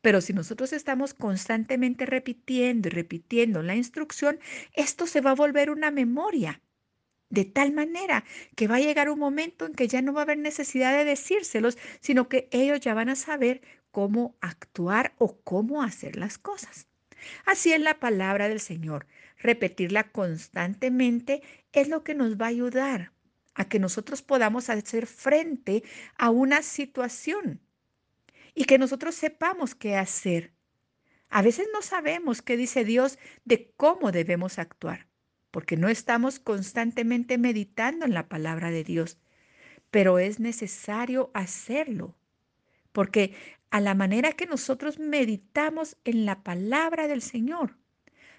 Pero 0.00 0.20
si 0.20 0.32
nosotros 0.32 0.72
estamos 0.72 1.14
constantemente 1.14 2.04
repitiendo 2.04 2.88
y 2.88 2.90
repitiendo 2.90 3.62
la 3.62 3.76
instrucción, 3.76 4.40
esto 4.72 5.06
se 5.06 5.20
va 5.20 5.30
a 5.30 5.36
volver 5.36 5.70
una 5.70 5.92
memoria. 5.92 6.60
De 7.28 7.44
tal 7.44 7.70
manera 7.70 8.24
que 8.56 8.66
va 8.66 8.74
a 8.74 8.80
llegar 8.80 9.08
un 9.08 9.20
momento 9.20 9.66
en 9.66 9.74
que 9.74 9.86
ya 9.86 10.02
no 10.02 10.12
va 10.12 10.22
a 10.22 10.24
haber 10.24 10.38
necesidad 10.38 10.98
de 10.98 11.04
decírselos, 11.04 11.78
sino 12.00 12.28
que 12.28 12.48
ellos 12.50 12.80
ya 12.80 12.92
van 12.92 13.08
a 13.08 13.14
saber 13.14 13.62
cómo 13.92 14.36
actuar 14.40 15.14
o 15.18 15.40
cómo 15.42 15.84
hacer 15.84 16.16
las 16.16 16.36
cosas. 16.36 16.89
Así 17.44 17.72
es 17.72 17.80
la 17.80 17.98
palabra 18.00 18.48
del 18.48 18.60
Señor. 18.60 19.06
Repetirla 19.38 20.10
constantemente 20.10 21.42
es 21.72 21.88
lo 21.88 22.04
que 22.04 22.14
nos 22.14 22.36
va 22.36 22.46
a 22.46 22.50
ayudar 22.50 23.12
a 23.54 23.68
que 23.68 23.78
nosotros 23.78 24.22
podamos 24.22 24.70
hacer 24.70 25.06
frente 25.06 25.82
a 26.16 26.30
una 26.30 26.62
situación 26.62 27.60
y 28.54 28.64
que 28.64 28.78
nosotros 28.78 29.14
sepamos 29.14 29.74
qué 29.74 29.96
hacer. 29.96 30.52
A 31.28 31.42
veces 31.42 31.68
no 31.72 31.82
sabemos 31.82 32.42
qué 32.42 32.56
dice 32.56 32.84
Dios 32.84 33.18
de 33.44 33.72
cómo 33.76 34.12
debemos 34.12 34.58
actuar, 34.58 35.08
porque 35.50 35.76
no 35.76 35.88
estamos 35.88 36.40
constantemente 36.40 37.38
meditando 37.38 38.04
en 38.04 38.14
la 38.14 38.28
palabra 38.28 38.70
de 38.70 38.82
Dios, 38.82 39.18
pero 39.90 40.18
es 40.18 40.40
necesario 40.40 41.30
hacerlo, 41.34 42.16
porque 42.92 43.34
a 43.70 43.80
la 43.80 43.94
manera 43.94 44.32
que 44.32 44.46
nosotros 44.46 44.98
meditamos 44.98 45.96
en 46.04 46.24
la 46.24 46.42
palabra 46.42 47.06
del 47.06 47.22
Señor, 47.22 47.76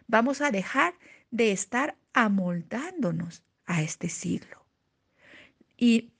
vamos 0.07 0.41
a 0.41 0.51
dejar 0.51 0.93
de 1.31 1.51
estar 1.51 1.95
amoldándonos 2.13 3.43
a 3.65 3.81
este 3.81 4.09
siglo. 4.09 4.65
Y 5.77 6.11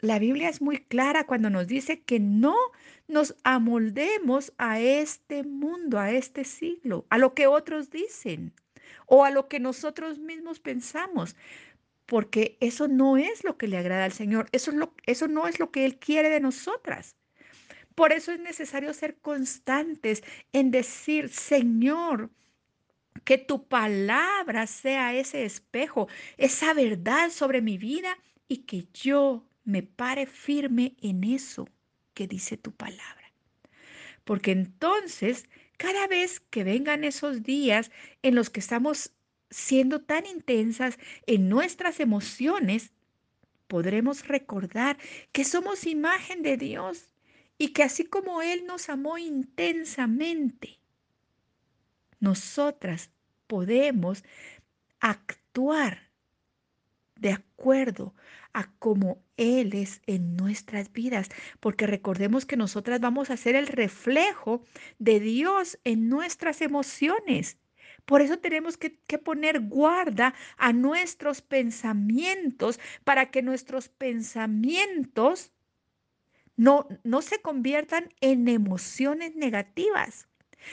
la 0.00 0.18
Biblia 0.18 0.48
es 0.48 0.60
muy 0.60 0.78
clara 0.84 1.26
cuando 1.26 1.50
nos 1.50 1.66
dice 1.66 2.02
que 2.02 2.20
no 2.20 2.54
nos 3.08 3.34
amoldemos 3.42 4.52
a 4.58 4.80
este 4.80 5.42
mundo, 5.42 5.98
a 5.98 6.12
este 6.12 6.44
siglo, 6.44 7.06
a 7.10 7.18
lo 7.18 7.34
que 7.34 7.46
otros 7.46 7.90
dicen 7.90 8.52
o 9.06 9.24
a 9.24 9.30
lo 9.30 9.48
que 9.48 9.60
nosotros 9.60 10.18
mismos 10.18 10.60
pensamos, 10.60 11.36
porque 12.06 12.56
eso 12.60 12.86
no 12.86 13.16
es 13.16 13.44
lo 13.44 13.56
que 13.56 13.66
le 13.66 13.78
agrada 13.78 14.04
al 14.04 14.12
Señor, 14.12 14.46
eso, 14.52 14.70
es 14.70 14.76
lo, 14.76 14.94
eso 15.06 15.26
no 15.26 15.48
es 15.48 15.58
lo 15.58 15.70
que 15.70 15.84
Él 15.84 15.98
quiere 15.98 16.28
de 16.28 16.40
nosotras. 16.40 17.16
Por 17.94 18.12
eso 18.12 18.32
es 18.32 18.40
necesario 18.40 18.92
ser 18.92 19.16
constantes 19.18 20.22
en 20.52 20.70
decir, 20.70 21.28
Señor, 21.28 22.30
que 23.24 23.38
tu 23.38 23.68
palabra 23.68 24.66
sea 24.66 25.14
ese 25.14 25.44
espejo, 25.44 26.08
esa 26.36 26.74
verdad 26.74 27.30
sobre 27.30 27.62
mi 27.62 27.78
vida 27.78 28.18
y 28.48 28.58
que 28.58 28.88
yo 28.92 29.46
me 29.64 29.82
pare 29.82 30.26
firme 30.26 30.96
en 31.00 31.24
eso 31.24 31.68
que 32.14 32.26
dice 32.26 32.56
tu 32.56 32.72
palabra. 32.72 33.32
Porque 34.24 34.50
entonces, 34.50 35.48
cada 35.76 36.06
vez 36.06 36.40
que 36.40 36.64
vengan 36.64 37.04
esos 37.04 37.42
días 37.42 37.90
en 38.22 38.34
los 38.34 38.50
que 38.50 38.60
estamos 38.60 39.12
siendo 39.50 40.02
tan 40.02 40.26
intensas 40.26 40.98
en 41.26 41.48
nuestras 41.48 42.00
emociones, 42.00 42.92
podremos 43.68 44.26
recordar 44.26 44.98
que 45.32 45.44
somos 45.44 45.86
imagen 45.86 46.42
de 46.42 46.56
Dios 46.56 47.13
y 47.58 47.68
que 47.68 47.82
así 47.82 48.04
como 48.04 48.42
Él 48.42 48.66
nos 48.66 48.88
amó 48.88 49.18
intensamente, 49.18 50.80
nosotras 52.20 53.10
podemos 53.46 54.24
actuar 55.00 56.10
de 57.16 57.32
acuerdo 57.32 58.14
a 58.52 58.70
cómo 58.78 59.22
Él 59.36 59.74
es 59.74 60.00
en 60.06 60.36
nuestras 60.36 60.92
vidas, 60.92 61.28
porque 61.60 61.86
recordemos 61.86 62.46
que 62.46 62.56
nosotras 62.56 63.00
vamos 63.00 63.30
a 63.30 63.36
ser 63.36 63.56
el 63.56 63.66
reflejo 63.66 64.62
de 64.98 65.20
Dios 65.20 65.78
en 65.84 66.08
nuestras 66.08 66.60
emociones. 66.60 67.58
Por 68.04 68.20
eso 68.20 68.38
tenemos 68.38 68.76
que, 68.76 68.98
que, 69.06 69.18
poner 69.18 69.60
guarda 69.60 70.34
a 70.58 70.72
nuestros 70.72 71.40
pensamientos 71.40 72.78
para 73.04 73.30
que 73.30 73.40
nuestros 73.40 73.88
pensamientos 73.88 75.53
no, 76.56 76.88
no 77.02 77.22
se 77.22 77.40
conviertan 77.40 78.08
en 78.20 78.48
emociones 78.48 79.34
negativas, 79.36 80.28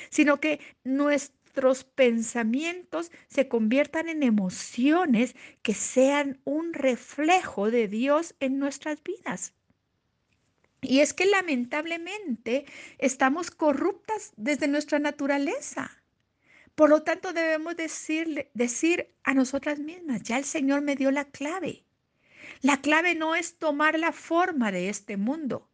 sino 0.10 0.40
que 0.40 0.60
nuestros 0.84 1.84
pensamientos 1.84 3.12
se 3.28 3.48
conviertan 3.48 4.10
en 4.10 4.24
emociones 4.24 5.36
que 5.62 5.74
sean 5.74 6.40
un 6.44 6.74
reflejo 6.74 7.72
de 7.72 7.88
Dios 7.88 8.36
en 8.40 8.60
nuestras 8.60 9.04
vidas. 9.04 9.54
Y 10.82 11.00
es 11.02 11.14
que 11.14 11.26
lamentablemente 11.26 12.66
estamos 12.98 13.52
corruptas 13.52 14.34
desde 14.36 14.68
nuestra 14.68 14.98
naturaleza. 14.98 15.92
Por 16.74 16.90
lo 16.90 17.04
tanto, 17.04 17.34
debemos 17.34 17.76
decirle, 17.76 18.50
decir 18.56 19.14
a 19.24 19.34
nosotras 19.34 19.78
mismas, 19.78 20.24
ya 20.24 20.38
el 20.38 20.46
Señor 20.46 20.82
me 20.82 20.96
dio 20.96 21.12
la 21.12 21.26
clave. 21.26 21.84
La 22.62 22.82
clave 22.82 23.14
no 23.14 23.36
es 23.36 23.58
tomar 23.58 24.00
la 24.00 24.12
forma 24.12 24.72
de 24.72 24.90
este 24.90 25.18
mundo, 25.18 25.70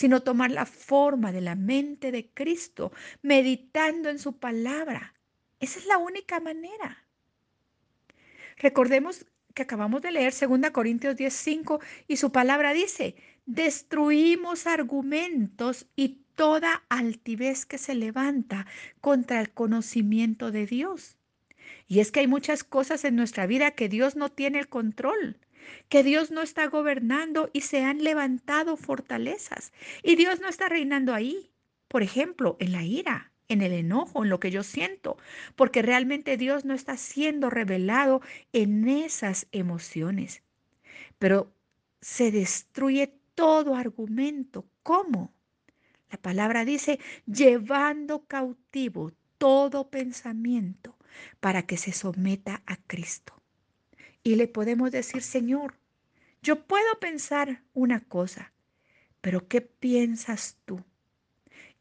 sino 0.00 0.22
tomar 0.22 0.50
la 0.50 0.64
forma 0.64 1.30
de 1.30 1.42
la 1.42 1.56
mente 1.56 2.10
de 2.10 2.30
Cristo, 2.32 2.90
meditando 3.20 4.08
en 4.08 4.18
su 4.18 4.38
palabra. 4.38 5.12
Esa 5.58 5.78
es 5.78 5.84
la 5.84 5.98
única 5.98 6.40
manera. 6.40 7.04
Recordemos 8.56 9.26
que 9.52 9.60
acabamos 9.60 10.00
de 10.00 10.12
leer 10.12 10.32
2 10.32 10.70
Corintios 10.70 11.16
10:5 11.16 11.80
y 12.08 12.16
su 12.16 12.32
palabra 12.32 12.72
dice, 12.72 13.14
destruimos 13.44 14.66
argumentos 14.66 15.86
y 15.96 16.22
toda 16.34 16.82
altivez 16.88 17.66
que 17.66 17.76
se 17.76 17.94
levanta 17.94 18.66
contra 19.02 19.38
el 19.42 19.50
conocimiento 19.50 20.50
de 20.50 20.64
Dios. 20.64 21.18
Y 21.86 22.00
es 22.00 22.10
que 22.10 22.20
hay 22.20 22.26
muchas 22.26 22.64
cosas 22.64 23.04
en 23.04 23.16
nuestra 23.16 23.46
vida 23.46 23.72
que 23.72 23.90
Dios 23.90 24.16
no 24.16 24.30
tiene 24.30 24.60
el 24.60 24.68
control 24.70 25.36
que 25.88 26.02
Dios 26.02 26.30
no 26.30 26.42
está 26.42 26.66
gobernando 26.66 27.50
y 27.52 27.62
se 27.62 27.84
han 27.84 28.04
levantado 28.04 28.76
fortalezas. 28.76 29.72
Y 30.02 30.16
Dios 30.16 30.40
no 30.40 30.48
está 30.48 30.68
reinando 30.68 31.14
ahí. 31.14 31.50
Por 31.88 32.02
ejemplo, 32.02 32.56
en 32.60 32.72
la 32.72 32.84
ira, 32.84 33.32
en 33.48 33.62
el 33.62 33.72
enojo, 33.72 34.22
en 34.22 34.30
lo 34.30 34.38
que 34.38 34.50
yo 34.50 34.62
siento, 34.62 35.16
porque 35.56 35.82
realmente 35.82 36.36
Dios 36.36 36.64
no 36.64 36.74
está 36.74 36.96
siendo 36.96 37.50
revelado 37.50 38.22
en 38.52 38.88
esas 38.88 39.48
emociones. 39.50 40.42
Pero 41.18 41.52
se 42.00 42.30
destruye 42.30 43.18
todo 43.34 43.74
argumento. 43.74 44.68
¿Cómo? 44.82 45.34
La 46.10 46.18
palabra 46.18 46.64
dice, 46.64 47.00
llevando 47.26 48.26
cautivo 48.26 49.12
todo 49.38 49.90
pensamiento 49.90 50.96
para 51.40 51.62
que 51.62 51.76
se 51.76 51.92
someta 51.92 52.62
a 52.66 52.76
Cristo 52.76 53.39
y 54.22 54.36
le 54.36 54.48
podemos 54.48 54.90
decir, 54.90 55.22
Señor, 55.22 55.74
yo 56.42 56.66
puedo 56.66 56.98
pensar 57.00 57.62
una 57.74 58.00
cosa, 58.00 58.52
pero 59.20 59.48
¿qué 59.48 59.60
piensas 59.60 60.58
tú? 60.64 60.82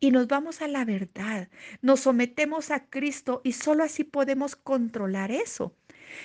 Y 0.02 0.12
nos 0.12 0.28
vamos 0.28 0.62
a 0.62 0.68
la 0.68 0.86
verdad, 0.86 1.50
nos 1.82 2.02
sometemos 2.02 2.72
a 2.72 2.90
Cristo 2.90 3.42
y 3.44 3.54
solo 3.54 3.84
así 3.84 4.04
podemos 4.04 4.56
controlar 4.56 5.32
eso. 5.32 5.76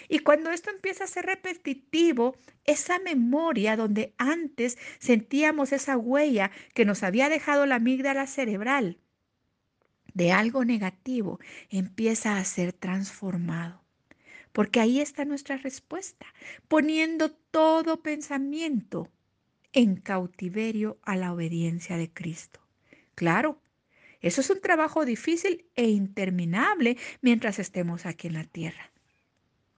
Y 0.08 0.20
cuando 0.20 0.50
esto 0.50 0.70
empieza 0.70 1.04
a 1.04 1.08
ser 1.08 1.26
repetitivo, 1.26 2.36
esa 2.64 2.98
memoria 3.00 3.76
donde 3.76 4.14
antes 4.16 4.78
sentíamos 4.98 5.72
esa 5.72 5.96
huella 5.96 6.50
que 6.72 6.84
nos 6.84 7.02
había 7.02 7.28
dejado 7.28 7.66
la 7.66 7.76
amígdala 7.76 8.26
cerebral 8.26 8.98
de 10.14 10.32
algo 10.32 10.64
negativo, 10.64 11.40
empieza 11.68 12.38
a 12.38 12.44
ser 12.44 12.72
transformado 12.72 13.83
porque 14.54 14.78
ahí 14.78 15.00
está 15.00 15.24
nuestra 15.24 15.56
respuesta, 15.56 16.26
poniendo 16.68 17.32
todo 17.32 18.04
pensamiento 18.04 19.10
en 19.72 19.96
cautiverio 19.96 20.96
a 21.02 21.16
la 21.16 21.32
obediencia 21.32 21.96
de 21.96 22.12
Cristo. 22.12 22.60
Claro, 23.16 23.60
eso 24.20 24.40
es 24.40 24.50
un 24.50 24.60
trabajo 24.60 25.04
difícil 25.04 25.66
e 25.74 25.88
interminable 25.90 26.96
mientras 27.20 27.58
estemos 27.58 28.06
aquí 28.06 28.28
en 28.28 28.34
la 28.34 28.44
tierra. 28.44 28.92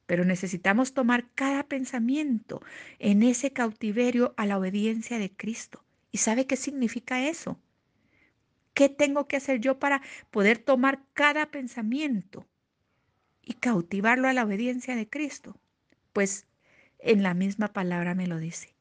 Pero 0.05 0.27
necesitamos 0.27 0.93
tomar 0.93 1.31
cada 1.35 1.63
pensamiento 1.63 2.61
en 2.99 3.23
ese 3.23 3.55
cautiverio 3.55 4.35
a 4.37 4.45
la 4.45 4.59
obediencia 4.59 5.19
de 5.19 5.31
Cristo. 5.31 5.83
¿Y 6.13 6.19
sabe 6.19 6.47
qué 6.47 6.57
significa 6.57 7.27
eso? 7.27 7.59
¿Qué 8.75 8.91
tengo 8.91 9.27
que 9.27 9.39
hacer 9.39 9.59
yo 9.59 9.79
para 9.79 10.03
poder 10.31 10.59
tomar 10.59 11.03
cada 11.15 11.47
pensamiento 11.47 12.47
y 13.47 13.55
cautivarlo 13.55 14.29
a 14.29 14.35
la 14.35 14.45
obediencia 14.45 14.95
de 14.95 15.09
Cristo? 15.09 15.57
Pues 16.13 16.47
en 16.99 17.23
la 17.23 17.33
misma 17.33 17.73
palabra 17.73 18.15
me 18.15 18.27
lo 18.27 18.39
dice. 18.39 18.75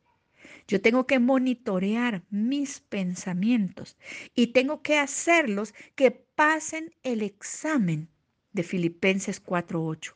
Yo 0.68 0.82
tengo 0.82 1.06
que 1.06 1.20
monitorear 1.20 2.24
mis 2.30 2.82
pensamientos 2.82 3.98
y 4.34 4.48
tengo 4.48 4.82
que 4.82 4.98
hacerlos 4.98 5.74
que 5.96 6.12
pasen 6.12 6.94
el 7.04 7.22
examen 7.22 8.10
de 8.52 8.64
Filipenses 8.64 9.44
4.8. 9.44 10.16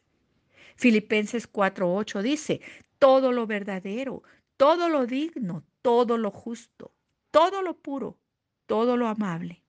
Filipenses 0.76 1.52
4.8 1.52 2.22
dice, 2.22 2.62
todo 2.98 3.32
lo 3.32 3.46
verdadero, 3.46 4.24
todo 4.58 4.90
lo 4.90 5.06
digno, 5.06 5.64
todo 5.82 6.18
lo 6.18 6.32
justo, 6.32 6.92
todo 7.32 7.62
lo 7.62 7.78
puro, 7.78 8.18
todo 8.66 8.98
lo 8.98 9.08
amable, 9.08 9.62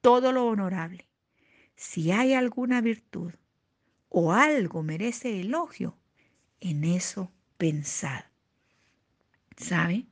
todo 0.00 0.32
lo 0.32 0.46
honorable. 0.46 1.08
Si 1.74 2.12
hay 2.12 2.34
alguna 2.34 2.80
virtud 2.80 3.32
o 4.10 4.32
algo 4.32 4.82
merece 4.82 5.40
elogio, 5.40 5.96
en 6.60 6.84
eso 6.84 7.32
pensad. 7.56 8.24
¿Sabe? 9.56 10.06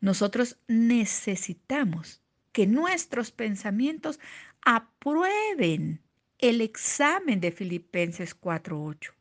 Nosotros 0.00 0.56
necesitamos 0.68 2.22
que 2.52 2.66
nuestros 2.66 3.32
pensamientos 3.32 4.20
aprueben 4.62 6.00
el 6.38 6.60
examen 6.60 7.40
de 7.40 7.50
Filipenses 7.50 8.40
4.8. 8.40 9.12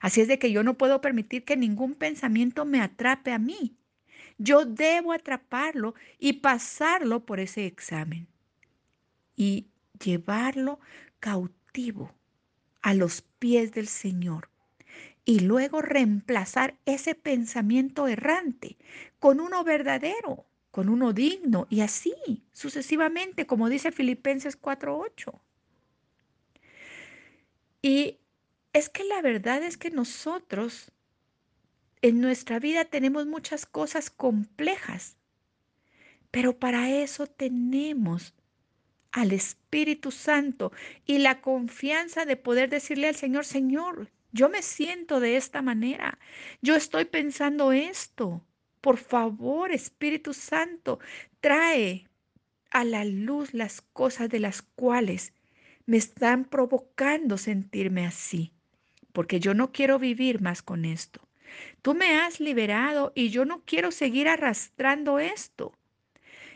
Así 0.00 0.20
es 0.20 0.28
de 0.28 0.38
que 0.38 0.52
yo 0.52 0.62
no 0.62 0.76
puedo 0.76 1.00
permitir 1.00 1.44
que 1.44 1.56
ningún 1.56 1.94
pensamiento 1.94 2.64
me 2.64 2.80
atrape 2.80 3.32
a 3.32 3.38
mí. 3.38 3.76
Yo 4.36 4.64
debo 4.64 5.12
atraparlo 5.12 5.94
y 6.18 6.34
pasarlo 6.34 7.24
por 7.24 7.40
ese 7.40 7.66
examen 7.66 8.28
y 9.34 9.68
llevarlo 9.98 10.80
cautivo 11.20 11.61
a 12.82 12.94
los 12.94 13.22
pies 13.38 13.72
del 13.72 13.88
Señor 13.88 14.50
y 15.24 15.40
luego 15.40 15.80
reemplazar 15.80 16.76
ese 16.84 17.14
pensamiento 17.14 18.08
errante 18.08 18.76
con 19.18 19.40
uno 19.40 19.64
verdadero, 19.64 20.44
con 20.70 20.88
uno 20.88 21.12
digno 21.12 21.66
y 21.70 21.80
así 21.80 22.14
sucesivamente, 22.52 23.46
como 23.46 23.68
dice 23.68 23.90
Filipenses 23.92 24.60
4.8. 24.60 25.40
Y 27.80 28.18
es 28.72 28.90
que 28.90 29.04
la 29.04 29.22
verdad 29.22 29.62
es 29.62 29.78
que 29.78 29.90
nosotros 29.90 30.92
en 32.02 32.20
nuestra 32.20 32.58
vida 32.58 32.84
tenemos 32.84 33.26
muchas 33.26 33.64
cosas 33.64 34.10
complejas, 34.10 35.16
pero 36.30 36.58
para 36.58 36.90
eso 36.90 37.26
tenemos 37.26 38.34
al 39.12 39.32
Espíritu 39.32 40.10
Santo 40.10 40.72
y 41.06 41.18
la 41.18 41.40
confianza 41.40 42.24
de 42.24 42.36
poder 42.36 42.70
decirle 42.70 43.08
al 43.08 43.14
Señor, 43.14 43.44
Señor, 43.44 44.10
yo 44.32 44.48
me 44.48 44.62
siento 44.62 45.20
de 45.20 45.36
esta 45.36 45.60
manera. 45.62 46.18
Yo 46.62 46.74
estoy 46.74 47.04
pensando 47.04 47.72
esto. 47.72 48.42
Por 48.80 48.96
favor, 48.96 49.70
Espíritu 49.70 50.32
Santo, 50.32 50.98
trae 51.40 52.08
a 52.70 52.84
la 52.84 53.04
luz 53.04 53.52
las 53.52 53.82
cosas 53.82 54.30
de 54.30 54.40
las 54.40 54.62
cuales 54.62 55.34
me 55.84 55.98
están 55.98 56.46
provocando 56.46 57.36
sentirme 57.36 58.06
así, 58.06 58.52
porque 59.12 59.40
yo 59.40 59.52
no 59.52 59.72
quiero 59.72 59.98
vivir 59.98 60.40
más 60.40 60.62
con 60.62 60.84
esto. 60.84 61.28
Tú 61.82 61.94
me 61.94 62.16
has 62.16 62.40
liberado 62.40 63.12
y 63.14 63.28
yo 63.28 63.44
no 63.44 63.62
quiero 63.66 63.90
seguir 63.90 64.28
arrastrando 64.28 65.18
esto. 65.18 65.76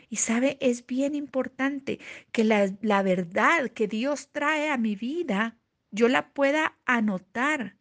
Y 0.09 0.17
sabe, 0.17 0.57
es 0.61 0.85
bien 0.85 1.15
importante 1.15 1.99
que 2.31 2.43
la, 2.43 2.71
la 2.81 3.03
verdad 3.03 3.69
que 3.69 3.87
Dios 3.87 4.29
trae 4.31 4.69
a 4.69 4.77
mi 4.77 4.95
vida 4.95 5.57
yo 5.91 6.07
la 6.07 6.33
pueda 6.33 6.77
anotar 6.85 7.77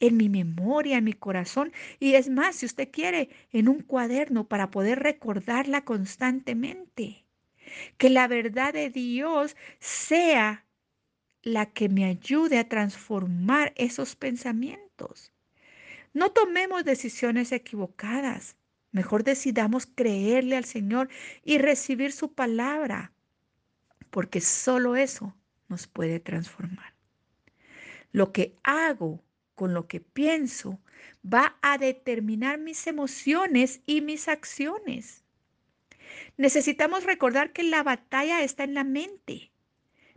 en 0.00 0.16
mi 0.16 0.28
memoria, 0.28 0.98
en 0.98 1.04
mi 1.04 1.12
corazón. 1.12 1.72
Y 1.98 2.14
es 2.14 2.28
más, 2.28 2.56
si 2.56 2.66
usted 2.66 2.90
quiere, 2.90 3.30
en 3.50 3.68
un 3.68 3.82
cuaderno 3.82 4.48
para 4.48 4.70
poder 4.70 5.00
recordarla 5.00 5.84
constantemente. 5.84 7.24
Que 7.96 8.10
la 8.10 8.28
verdad 8.28 8.72
de 8.72 8.90
Dios 8.90 9.56
sea 9.80 10.66
la 11.42 11.66
que 11.66 11.88
me 11.88 12.04
ayude 12.04 12.58
a 12.58 12.68
transformar 12.68 13.72
esos 13.76 14.16
pensamientos. 14.16 15.32
No 16.14 16.30
tomemos 16.30 16.84
decisiones 16.84 17.52
equivocadas. 17.52 18.56
Mejor 18.90 19.22
decidamos 19.24 19.86
creerle 19.86 20.56
al 20.56 20.64
Señor 20.64 21.08
y 21.44 21.58
recibir 21.58 22.12
su 22.12 22.32
palabra, 22.32 23.12
porque 24.10 24.40
solo 24.40 24.96
eso 24.96 25.36
nos 25.68 25.86
puede 25.86 26.20
transformar. 26.20 26.94
Lo 28.12 28.32
que 28.32 28.56
hago 28.62 29.22
con 29.54 29.74
lo 29.74 29.86
que 29.86 30.00
pienso 30.00 30.80
va 31.22 31.58
a 31.62 31.78
determinar 31.78 32.58
mis 32.58 32.86
emociones 32.86 33.80
y 33.84 34.00
mis 34.00 34.28
acciones. 34.28 35.24
Necesitamos 36.36 37.04
recordar 37.04 37.52
que 37.52 37.64
la 37.64 37.82
batalla 37.82 38.42
está 38.42 38.64
en 38.64 38.74
la 38.74 38.84
mente. 38.84 39.50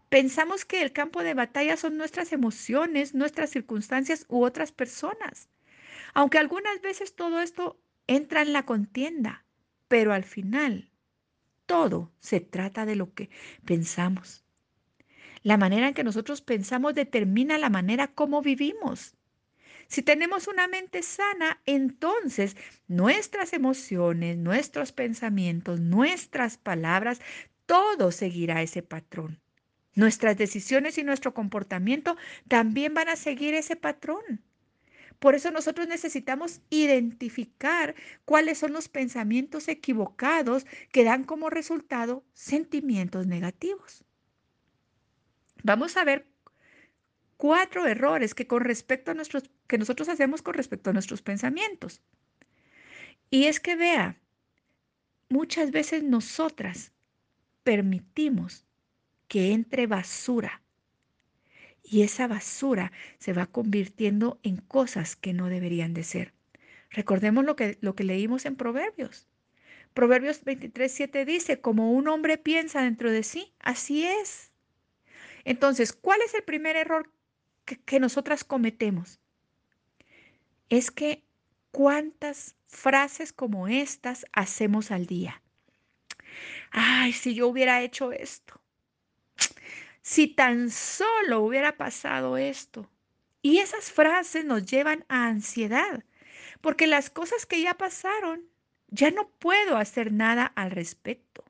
Pensamos 0.09 0.65
que 0.65 0.81
el 0.81 0.93
campo 0.93 1.23
de 1.23 1.33
batalla 1.33 1.75
son 1.75 1.97
nuestras 1.97 2.31
emociones, 2.31 3.13
nuestras 3.13 3.49
circunstancias 3.49 4.25
u 4.29 4.43
otras 4.43 4.71
personas. 4.71 5.49
Aunque 6.13 6.37
algunas 6.37 6.81
veces 6.81 7.15
todo 7.15 7.41
esto 7.41 7.79
entra 8.07 8.41
en 8.41 8.53
la 8.53 8.65
contienda, 8.65 9.45
pero 9.87 10.13
al 10.13 10.23
final 10.23 10.91
todo 11.65 12.11
se 12.19 12.39
trata 12.39 12.85
de 12.85 12.95
lo 12.95 13.13
que 13.13 13.29
pensamos. 13.65 14.43
La 15.43 15.57
manera 15.57 15.87
en 15.87 15.93
que 15.93 16.03
nosotros 16.03 16.41
pensamos 16.41 16.93
determina 16.93 17.57
la 17.57 17.69
manera 17.69 18.07
como 18.07 18.41
vivimos. 18.41 19.15
Si 19.87 20.01
tenemos 20.01 20.47
una 20.47 20.67
mente 20.67 21.03
sana, 21.03 21.61
entonces 21.65 22.55
nuestras 22.87 23.53
emociones, 23.53 24.37
nuestros 24.37 24.91
pensamientos, 24.91 25.79
nuestras 25.79 26.57
palabras, 26.57 27.21
todo 27.65 28.11
seguirá 28.11 28.61
ese 28.61 28.83
patrón. 28.83 29.41
Nuestras 29.93 30.37
decisiones 30.37 30.97
y 30.97 31.03
nuestro 31.03 31.33
comportamiento 31.33 32.15
también 32.47 32.93
van 32.93 33.09
a 33.09 33.15
seguir 33.15 33.53
ese 33.53 33.75
patrón. 33.75 34.43
Por 35.21 35.35
eso 35.35 35.51
nosotros 35.51 35.87
necesitamos 35.87 36.61
identificar 36.71 37.93
cuáles 38.25 38.57
son 38.57 38.73
los 38.73 38.89
pensamientos 38.89 39.67
equivocados 39.67 40.65
que 40.91 41.03
dan 41.03 41.25
como 41.25 41.51
resultado 41.51 42.25
sentimientos 42.33 43.27
negativos. 43.27 44.03
Vamos 45.61 45.95
a 45.95 46.05
ver 46.05 46.25
cuatro 47.37 47.85
errores 47.85 48.33
que 48.33 48.47
con 48.47 48.63
respecto 48.63 49.11
a 49.11 49.13
nuestros 49.13 49.43
que 49.67 49.77
nosotros 49.77 50.09
hacemos 50.09 50.41
con 50.41 50.55
respecto 50.55 50.89
a 50.89 50.93
nuestros 50.93 51.21
pensamientos. 51.21 52.01
Y 53.29 53.45
es 53.45 53.59
que 53.59 53.75
vea, 53.75 54.19
muchas 55.29 55.69
veces 55.69 56.01
nosotras 56.01 56.93
permitimos 57.61 58.65
que 59.27 59.51
entre 59.51 59.85
basura 59.85 60.63
y 61.91 62.03
esa 62.03 62.25
basura 62.25 62.93
se 63.19 63.33
va 63.33 63.47
convirtiendo 63.47 64.39
en 64.43 64.55
cosas 64.55 65.17
que 65.17 65.33
no 65.33 65.49
deberían 65.49 65.93
de 65.93 66.03
ser. 66.03 66.33
Recordemos 66.89 67.43
lo 67.43 67.57
que, 67.57 67.77
lo 67.81 67.95
que 67.95 68.05
leímos 68.05 68.45
en 68.45 68.55
Proverbios. 68.55 69.27
Proverbios 69.93 70.41
23, 70.45 70.89
7 70.89 71.25
dice, 71.25 71.59
como 71.59 71.91
un 71.91 72.07
hombre 72.07 72.37
piensa 72.37 72.81
dentro 72.81 73.11
de 73.11 73.23
sí, 73.23 73.53
así 73.59 74.05
es. 74.05 74.53
Entonces, 75.43 75.91
¿cuál 75.91 76.21
es 76.21 76.33
el 76.33 76.43
primer 76.43 76.77
error 76.77 77.11
que, 77.65 77.77
que 77.77 77.99
nosotras 77.99 78.45
cometemos? 78.45 79.19
Es 80.69 80.91
que 80.91 81.25
cuántas 81.71 82.55
frases 82.67 83.33
como 83.33 83.67
estas 83.67 84.25
hacemos 84.31 84.91
al 84.91 85.07
día. 85.07 85.41
Ay, 86.71 87.11
si 87.11 87.33
yo 87.35 87.49
hubiera 87.49 87.81
hecho 87.81 88.13
esto. 88.13 88.61
Si 90.03 90.27
tan 90.27 90.71
solo 90.71 91.41
hubiera 91.41 91.77
pasado 91.77 92.37
esto. 92.37 92.89
Y 93.43 93.59
esas 93.59 93.91
frases 93.91 94.45
nos 94.45 94.65
llevan 94.65 95.05
a 95.09 95.27
ansiedad, 95.27 96.03
porque 96.61 96.87
las 96.87 97.09
cosas 97.09 97.45
que 97.45 97.61
ya 97.61 97.75
pasaron, 97.75 98.45
ya 98.87 99.11
no 99.11 99.29
puedo 99.29 99.77
hacer 99.77 100.11
nada 100.11 100.45
al 100.55 100.71
respecto. 100.71 101.43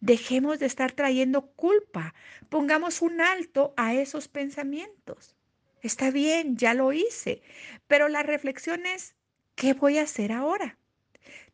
Dejemos 0.00 0.58
de 0.58 0.66
estar 0.66 0.92
trayendo 0.92 1.52
culpa. 1.52 2.14
Pongamos 2.48 3.02
un 3.02 3.20
alto 3.20 3.72
a 3.76 3.94
esos 3.94 4.28
pensamientos. 4.28 5.36
Está 5.82 6.10
bien, 6.10 6.56
ya 6.56 6.74
lo 6.74 6.92
hice, 6.92 7.42
pero 7.86 8.08
la 8.08 8.22
reflexión 8.22 8.86
es, 8.86 9.14
¿qué 9.54 9.74
voy 9.74 9.98
a 9.98 10.02
hacer 10.02 10.32
ahora? 10.32 10.78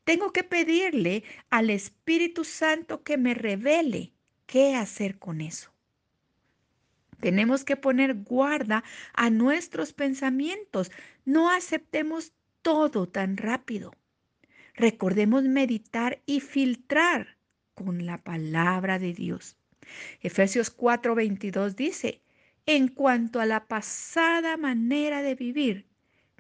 Tengo 0.05 0.33
que 0.33 0.45
pedirle 0.45 1.25
al 1.51 1.71
Espíritu 1.71 2.45
Santo 2.45 3.03
que 3.03 3.19
me 3.19 3.35
revele 3.35 4.13
qué 4.47 4.75
hacer 4.75 5.19
con 5.19 5.41
eso. 5.41 5.71
Tenemos 7.21 7.65
que 7.65 7.77
poner 7.77 8.15
guarda 8.15 8.85
a 9.13 9.31
nuestros 9.31 9.93
pensamientos. 9.93 10.91
No 11.25 11.51
aceptemos 11.51 12.33
todo 12.63 13.09
tan 13.09 13.37
rápido. 13.37 13.93
Recordemos 14.75 15.43
meditar 15.45 16.23
y 16.27 16.41
filtrar 16.41 17.37
con 17.75 18.07
la 18.07 18.19
palabra 18.19 18.99
de 18.99 19.13
Dios. 19.13 19.57
Efesios 20.21 20.71
4:22 20.77 21.75
dice, 21.75 22.21
en 22.67 22.89
cuanto 22.89 23.41
a 23.41 23.47
la 23.47 23.67
pasada 23.67 24.57
manera 24.57 25.23
de 25.23 25.35
vivir, 25.35 25.87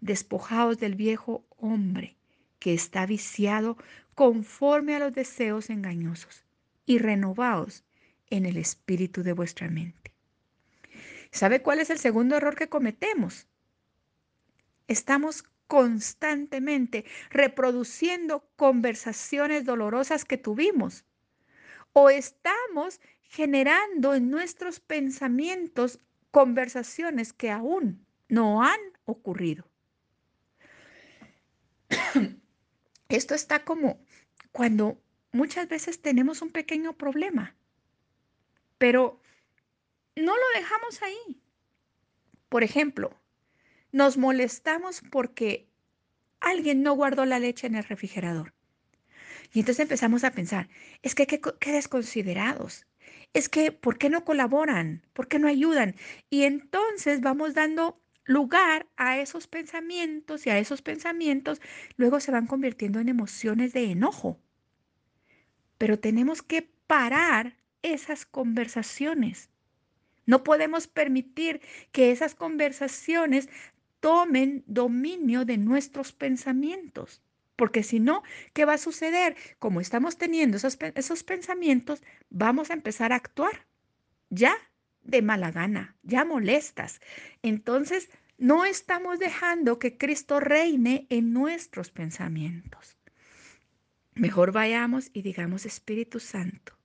despojaos 0.00 0.78
del 0.78 0.94
viejo 0.94 1.46
hombre 1.56 2.16
que 2.58 2.74
está 2.74 3.06
viciado 3.06 3.76
conforme 4.14 4.94
a 4.94 4.98
los 4.98 5.12
deseos 5.12 5.70
engañosos 5.70 6.44
y 6.86 6.98
renovaos 6.98 7.84
en 8.30 8.46
el 8.46 8.56
espíritu 8.56 9.22
de 9.22 9.32
vuestra 9.32 9.68
mente. 9.68 10.12
¿Sabe 11.30 11.62
cuál 11.62 11.80
es 11.80 11.90
el 11.90 11.98
segundo 11.98 12.36
error 12.36 12.56
que 12.56 12.68
cometemos? 12.68 13.46
Estamos 14.86 15.44
constantemente 15.66 17.04
reproduciendo 17.30 18.48
conversaciones 18.56 19.64
dolorosas 19.64 20.24
que 20.24 20.38
tuvimos 20.38 21.04
o 21.92 22.08
estamos 22.10 23.00
generando 23.22 24.14
en 24.14 24.30
nuestros 24.30 24.80
pensamientos 24.80 26.00
conversaciones 26.30 27.32
que 27.32 27.50
aún 27.50 28.06
no 28.28 28.62
han 28.62 28.80
ocurrido. 29.04 29.68
Esto 33.08 33.34
está 33.34 33.64
como 33.64 33.98
cuando 34.52 35.00
muchas 35.32 35.68
veces 35.68 36.00
tenemos 36.00 36.40
un 36.40 36.50
pequeño 36.50 36.94
problema, 36.94 37.54
pero 38.78 39.20
no 40.18 40.34
lo 40.34 40.60
dejamos 40.60 41.02
ahí. 41.02 41.40
Por 42.48 42.62
ejemplo, 42.62 43.10
nos 43.92 44.16
molestamos 44.16 45.02
porque 45.10 45.68
alguien 46.40 46.82
no 46.82 46.94
guardó 46.94 47.24
la 47.24 47.38
leche 47.38 47.66
en 47.66 47.74
el 47.74 47.84
refrigerador. 47.84 48.54
Y 49.52 49.60
entonces 49.60 49.82
empezamos 49.82 50.24
a 50.24 50.32
pensar, 50.32 50.68
es 51.02 51.14
que 51.14 51.26
qué, 51.26 51.72
desconsiderados, 51.72 52.86
es 53.32 53.48
que 53.48 53.72
¿por 53.72 53.98
qué 53.98 54.10
no 54.10 54.24
colaboran? 54.24 55.06
¿Por 55.12 55.28
qué 55.28 55.38
no 55.38 55.48
ayudan? 55.48 55.94
Y 56.30 56.42
entonces 56.42 57.20
vamos 57.20 57.54
dando 57.54 58.00
lugar 58.24 58.86
a 58.96 59.18
esos 59.18 59.46
pensamientos 59.46 60.46
y 60.46 60.50
a 60.50 60.58
esos 60.58 60.82
pensamientos 60.82 61.60
luego 61.96 62.20
se 62.20 62.30
van 62.30 62.46
convirtiendo 62.46 63.00
en 63.00 63.08
emociones 63.08 63.72
de 63.72 63.84
enojo. 63.90 64.38
Pero 65.78 65.98
tenemos 65.98 66.42
que 66.42 66.62
parar 66.86 67.56
esas 67.82 68.26
conversaciones. 68.26 69.50
No 70.28 70.44
podemos 70.44 70.86
permitir 70.86 71.62
que 71.90 72.10
esas 72.10 72.34
conversaciones 72.34 73.48
tomen 73.98 74.62
dominio 74.66 75.46
de 75.46 75.56
nuestros 75.56 76.12
pensamientos. 76.12 77.22
Porque 77.56 77.82
si 77.82 77.98
no, 77.98 78.22
¿qué 78.52 78.66
va 78.66 78.74
a 78.74 78.78
suceder? 78.78 79.36
Como 79.58 79.80
estamos 79.80 80.18
teniendo 80.18 80.58
esos, 80.58 80.76
esos, 80.96 81.24
pensamientos, 81.24 82.02
vamos 82.28 82.68
a 82.68 82.74
empezar 82.74 83.14
a 83.14 83.16
actuar 83.16 83.66
ya 84.28 84.54
de 85.02 85.22
mala 85.22 85.50
gana, 85.50 85.96
ya 86.02 86.26
molestas. 86.26 87.00
Entonces, 87.40 88.10
no 88.36 88.66
estamos 88.66 89.18
dejando 89.18 89.78
que 89.78 89.96
Cristo 89.96 90.40
reine 90.40 91.06
en 91.08 91.32
nuestros 91.32 91.90
pensamientos. 91.90 92.98
Mejor 94.14 94.52
vayamos 94.52 95.08
y 95.14 95.22
digamos, 95.22 95.64
Espíritu 95.64 96.20
Santo, 96.20 96.77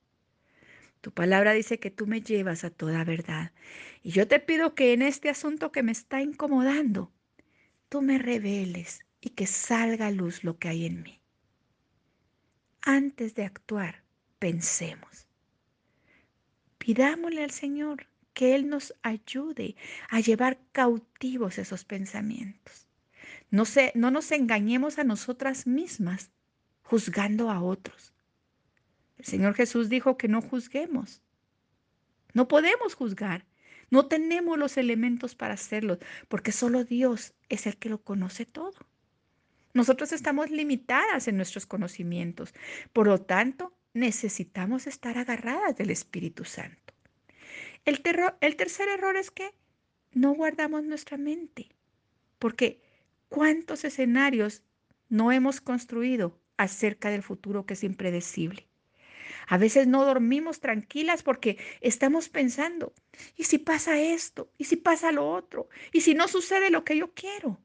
tu 1.04 1.12
palabra 1.12 1.52
dice 1.52 1.82
que 1.82 1.92
tú 1.92 2.08
me 2.08 2.22
llevas 2.22 2.64
a 2.64 2.70
toda 2.70 3.04
verdad. 3.04 3.52
Y 4.04 4.12
yo 4.12 4.26
te 4.26 4.40
pido 4.40 4.74
que 4.74 4.94
en 4.94 5.02
este 5.02 5.30
asunto 5.30 5.70
que 5.70 5.84
me 5.84 5.92
está 5.92 6.22
incomodando, 6.22 7.12
tú 7.90 8.02
me 8.02 8.18
reveles 8.18 9.02
y 9.20 9.32
que 9.32 9.46
salga 9.46 10.08
a 10.08 10.12
luz 10.12 10.46
lo 10.46 10.58
que 10.58 10.70
hay 10.70 10.86
en 10.86 11.04
mí. 11.04 11.20
Antes 12.82 13.36
de 13.36 13.44
actuar, 13.44 14.06
pensemos. 14.40 15.28
Pidámosle 16.78 17.44
al 17.44 17.52
Señor 17.52 18.08
que 18.34 18.56
Él 18.56 18.70
nos 18.70 18.94
ayude 19.02 19.76
a 20.10 20.22
llevar 20.22 20.58
cautivos 20.72 21.58
esos 21.58 21.84
pensamientos. 21.84 22.88
No, 23.52 23.66
no 23.96 24.10
nos 24.10 24.32
engañemos 24.32 25.00
a 25.00 25.04
nosotras 25.04 25.68
mismas 25.68 26.32
juzgando 26.82 27.50
a 27.50 27.62
otros. 27.62 28.13
El 29.24 29.30
Señor 29.30 29.56
Jesús 29.56 29.88
dijo 29.88 30.18
que 30.18 30.28
no 30.28 30.42
juzguemos. 30.42 31.22
No 32.34 32.50
podemos 32.50 32.94
juzgar. 32.94 33.46
No 33.90 34.08
tenemos 34.08 34.60
los 34.60 34.76
elementos 34.76 35.34
para 35.34 35.54
hacerlo, 35.54 35.98
porque 36.28 36.52
solo 36.52 36.84
Dios 36.84 37.34
es 37.48 37.66
el 37.66 37.78
que 37.78 37.88
lo 37.88 38.04
conoce 38.04 38.46
todo. 38.46 38.74
Nosotros 39.74 40.12
estamos 40.12 40.52
limitadas 40.52 41.30
en 41.30 41.38
nuestros 41.38 41.66
conocimientos. 41.66 42.54
Por 42.92 43.08
lo 43.08 43.22
tanto, 43.22 43.74
necesitamos 43.94 44.88
estar 44.88 45.18
agarradas 45.18 45.78
del 45.78 45.92
Espíritu 45.92 46.44
Santo. 46.44 46.94
El, 47.86 48.04
el 48.42 48.56
tercer 48.58 48.90
error 48.90 49.16
es 49.16 49.32
que 49.32 49.52
no 50.12 50.34
guardamos 50.34 50.84
nuestra 50.84 51.18
mente, 51.18 51.70
porque 52.40 52.82
¿cuántos 53.30 53.86
escenarios 53.86 54.64
no 55.08 55.32
hemos 55.32 55.62
construido 55.62 56.38
acerca 56.58 57.10
del 57.10 57.24
futuro 57.24 57.66
que 57.66 57.76
es 57.76 57.86
impredecible? 57.86 58.68
A 59.48 59.58
veces 59.58 59.88
no 59.88 60.06
dormimos 60.06 60.60
tranquilas 60.60 61.24
porque 61.24 61.58
estamos 61.82 62.30
pensando, 62.30 62.94
¿y 63.36 63.44
si 63.46 63.58
pasa 63.58 64.00
esto? 64.00 64.52
¿Y 64.58 64.66
si 64.66 64.78
pasa 64.78 65.12
lo 65.12 65.30
otro? 65.30 65.70
¿Y 65.92 66.02
si 66.02 66.14
no 66.14 66.28
sucede 66.28 66.70
lo 66.70 66.84
que 66.84 66.98
yo 66.98 67.14
quiero? 67.14 67.60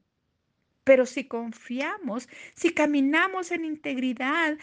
Pero 0.85 1.07
si 1.07 1.25
confiamos, 1.25 2.29
si 2.55 2.73
caminamos 2.73 3.51
en 3.51 3.65
integridad, 3.65 4.59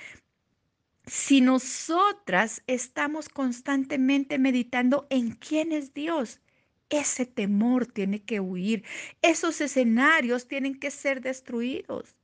si 1.06 1.41
nosotras 1.41 2.63
estamos 2.67 3.30
constantemente 3.30 4.39
meditando 4.39 5.06
en 5.10 5.32
quién 5.32 5.71
es 5.71 5.93
Dios, 5.93 6.41
ese 6.89 7.25
temor 7.25 7.86
tiene 7.86 8.23
que 8.23 8.39
huir, 8.39 8.84
esos 9.21 9.62
escenarios 9.62 10.47
tienen 10.47 10.80
que 10.80 10.91
ser 10.91 11.21
destruidos 11.21 12.15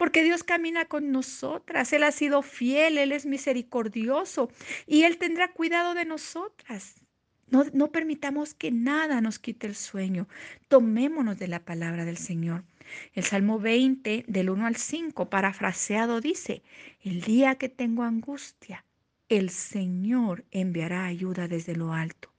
porque 0.00 0.22
Dios 0.22 0.44
camina 0.44 0.86
con 0.86 1.12
nosotras, 1.12 1.92
Él 1.92 2.04
ha 2.04 2.10
sido 2.10 2.40
fiel, 2.40 2.96
Él 2.96 3.12
es 3.12 3.26
misericordioso 3.26 4.50
y 4.86 5.02
Él 5.02 5.18
tendrá 5.18 5.52
cuidado 5.52 5.92
de 5.92 6.06
nosotras. 6.06 7.02
No, 7.48 7.66
no, 7.74 7.92
permitamos 7.92 8.54
que 8.54 8.70
nada 8.70 9.20
nos 9.20 9.38
quite 9.38 9.66
el 9.66 9.74
sueño. 9.74 10.26
Tomémonos 10.68 11.38
de 11.38 11.48
la 11.48 11.66
palabra 11.66 12.06
del 12.06 12.16
Señor. 12.16 12.64
El 13.12 13.24
Salmo 13.24 13.58
20, 13.58 14.24
del 14.26 14.48
1 14.48 14.68
al 14.68 14.76
5, 14.76 15.28
parafraseado, 15.28 16.22
dice, 16.22 16.62
el 17.02 17.20
día 17.20 17.56
que 17.56 17.68
tengo 17.68 18.02
angustia, 18.02 18.86
el 19.28 19.50
Señor 19.50 20.46
enviará 20.50 21.04
ayuda 21.04 21.46
desde 21.46 21.76
lo 21.76 21.92
alto. 21.92 22.32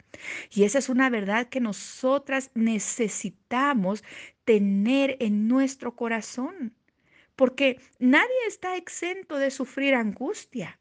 Y 0.49 0.63
esa 0.63 0.79
es 0.79 0.89
una 0.89 1.11
verdad 1.11 1.47
que 1.47 1.59
nosotras 1.59 2.49
necesitamos 2.55 4.03
tener 4.45 5.15
en 5.19 5.47
nuestro 5.47 5.95
corazón 5.95 6.73
porque 7.35 7.79
nadie 7.99 8.45
está 8.47 8.75
exento 8.75 9.37
de 9.37 9.51
sufrir 9.51 9.95
angustia. 9.95 10.79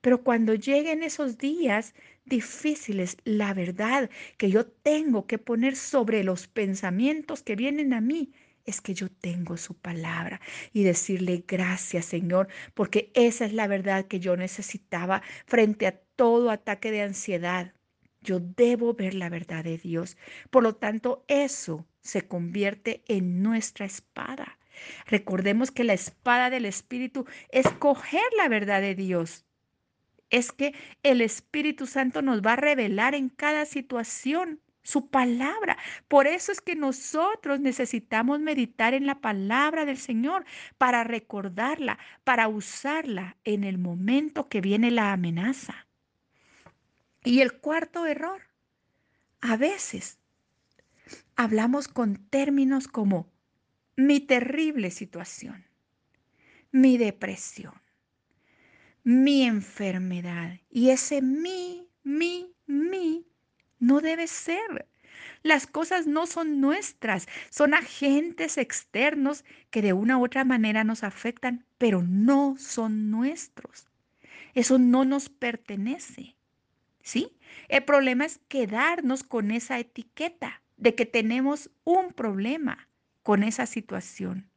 Pero 0.00 0.24
cuando 0.24 0.54
lleguen 0.54 1.02
esos 1.02 1.38
días 1.38 1.94
difíciles, 2.24 3.16
la 3.24 3.54
verdad 3.54 4.10
que 4.36 4.50
yo 4.50 4.66
tengo 4.66 5.26
que 5.26 5.38
poner 5.38 5.76
sobre 5.76 6.24
los 6.24 6.48
pensamientos 6.48 7.42
que 7.42 7.56
vienen 7.56 7.92
a 7.92 8.00
mí 8.00 8.32
es 8.64 8.80
que 8.80 8.94
yo 8.94 9.08
tengo 9.10 9.56
su 9.56 9.74
palabra 9.74 10.40
y 10.72 10.82
decirle 10.84 11.44
gracias 11.46 12.06
Señor, 12.06 12.48
porque 12.74 13.10
esa 13.14 13.44
es 13.44 13.52
la 13.52 13.66
verdad 13.66 14.06
que 14.06 14.20
yo 14.20 14.36
necesitaba 14.36 15.22
frente 15.46 15.86
a 15.86 15.98
todo 16.16 16.50
ataque 16.50 16.90
de 16.90 17.02
ansiedad. 17.02 17.74
Yo 18.20 18.38
debo 18.38 18.94
ver 18.94 19.14
la 19.14 19.28
verdad 19.28 19.64
de 19.64 19.78
Dios. 19.78 20.16
Por 20.50 20.62
lo 20.62 20.76
tanto, 20.76 21.24
eso 21.26 21.86
se 22.00 22.22
convierte 22.22 23.02
en 23.08 23.42
nuestra 23.42 23.84
espada. 23.86 24.58
Recordemos 25.06 25.70
que 25.70 25.84
la 25.84 25.92
espada 25.92 26.50
del 26.50 26.66
Espíritu 26.66 27.26
es 27.50 27.68
coger 27.78 28.22
la 28.36 28.48
verdad 28.48 28.80
de 28.80 28.94
Dios. 28.94 29.44
Es 30.30 30.52
que 30.52 30.74
el 31.02 31.20
Espíritu 31.20 31.86
Santo 31.86 32.22
nos 32.22 32.42
va 32.42 32.54
a 32.54 32.56
revelar 32.56 33.14
en 33.14 33.28
cada 33.28 33.66
situación 33.66 34.60
su 34.82 35.08
palabra. 35.08 35.78
Por 36.08 36.26
eso 36.26 36.52
es 36.52 36.60
que 36.60 36.74
nosotros 36.74 37.60
necesitamos 37.60 38.40
meditar 38.40 38.94
en 38.94 39.06
la 39.06 39.20
palabra 39.20 39.84
del 39.84 39.98
Señor 39.98 40.44
para 40.78 41.04
recordarla, 41.04 41.98
para 42.24 42.48
usarla 42.48 43.36
en 43.44 43.64
el 43.64 43.78
momento 43.78 44.48
que 44.48 44.60
viene 44.60 44.90
la 44.90 45.12
amenaza. 45.12 45.86
Y 47.24 47.40
el 47.40 47.52
cuarto 47.60 48.06
error, 48.06 48.42
a 49.40 49.56
veces 49.56 50.18
hablamos 51.36 51.88
con 51.88 52.16
términos 52.16 52.88
como 52.88 53.30
mi 53.96 54.20
terrible 54.20 54.90
situación, 54.90 55.64
mi 56.70 56.96
depresión, 56.96 57.74
mi 59.04 59.44
enfermedad. 59.44 60.58
Y 60.70 60.90
ese 60.90 61.20
mi, 61.22 61.88
mi, 62.02 62.54
mi 62.66 63.26
no 63.78 64.00
debe 64.00 64.26
ser. 64.26 64.88
Las 65.42 65.66
cosas 65.66 66.06
no 66.06 66.26
son 66.26 66.60
nuestras, 66.60 67.26
son 67.50 67.74
agentes 67.74 68.58
externos 68.58 69.44
que 69.70 69.82
de 69.82 69.92
una 69.92 70.18
u 70.18 70.24
otra 70.24 70.44
manera 70.44 70.84
nos 70.84 71.02
afectan, 71.02 71.64
pero 71.78 72.02
no 72.02 72.56
son 72.58 73.10
nuestros. 73.10 73.88
Eso 74.54 74.78
no 74.78 75.04
nos 75.04 75.28
pertenece. 75.28 76.36
¿Sí? 77.02 77.36
El 77.68 77.82
problema 77.82 78.24
es 78.24 78.40
quedarnos 78.48 79.24
con 79.24 79.50
esa 79.50 79.78
etiqueta 79.80 80.62
de 80.76 80.94
que 80.94 81.06
tenemos 81.06 81.70
un 81.84 82.12
problema 82.12 82.88
con 83.22 83.42
esa 83.42 83.66
situación. 83.66 84.48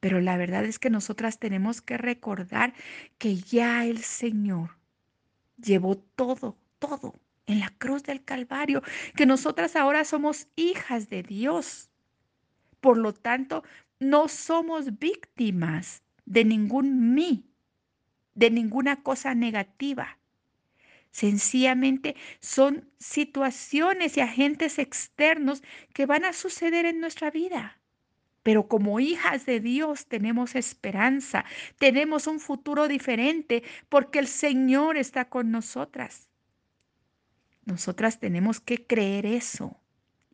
Pero 0.00 0.20
la 0.20 0.36
verdad 0.36 0.64
es 0.64 0.78
que 0.78 0.90
nosotras 0.90 1.38
tenemos 1.38 1.80
que 1.80 1.96
recordar 1.96 2.74
que 3.18 3.36
ya 3.36 3.84
el 3.84 3.98
Señor 3.98 4.76
llevó 5.56 5.96
todo, 5.96 6.58
todo 6.78 7.14
en 7.46 7.60
la 7.60 7.70
cruz 7.78 8.02
del 8.02 8.24
Calvario, 8.24 8.82
que 9.14 9.26
nosotras 9.26 9.76
ahora 9.76 10.04
somos 10.04 10.48
hijas 10.56 11.08
de 11.08 11.22
Dios. 11.22 11.90
Por 12.80 12.98
lo 12.98 13.14
tanto, 13.14 13.64
no 13.98 14.28
somos 14.28 14.98
víctimas 14.98 16.02
de 16.24 16.44
ningún 16.44 17.14
mí, 17.14 17.50
de 18.34 18.50
ninguna 18.50 19.02
cosa 19.02 19.34
negativa. 19.34 20.18
Sencillamente 21.16 22.14
son 22.40 22.90
situaciones 22.98 24.18
y 24.18 24.20
agentes 24.20 24.78
externos 24.78 25.62
que 25.94 26.04
van 26.04 26.26
a 26.26 26.34
suceder 26.34 26.84
en 26.84 27.00
nuestra 27.00 27.30
vida. 27.30 27.80
Pero 28.42 28.68
como 28.68 29.00
hijas 29.00 29.46
de 29.46 29.60
Dios 29.60 30.08
tenemos 30.08 30.54
esperanza, 30.54 31.46
tenemos 31.78 32.26
un 32.26 32.38
futuro 32.38 32.86
diferente 32.86 33.62
porque 33.88 34.18
el 34.18 34.26
Señor 34.26 34.98
está 34.98 35.30
con 35.30 35.50
nosotras. 35.50 36.28
Nosotras 37.64 38.20
tenemos 38.20 38.60
que 38.60 38.86
creer 38.86 39.24
eso. 39.24 39.80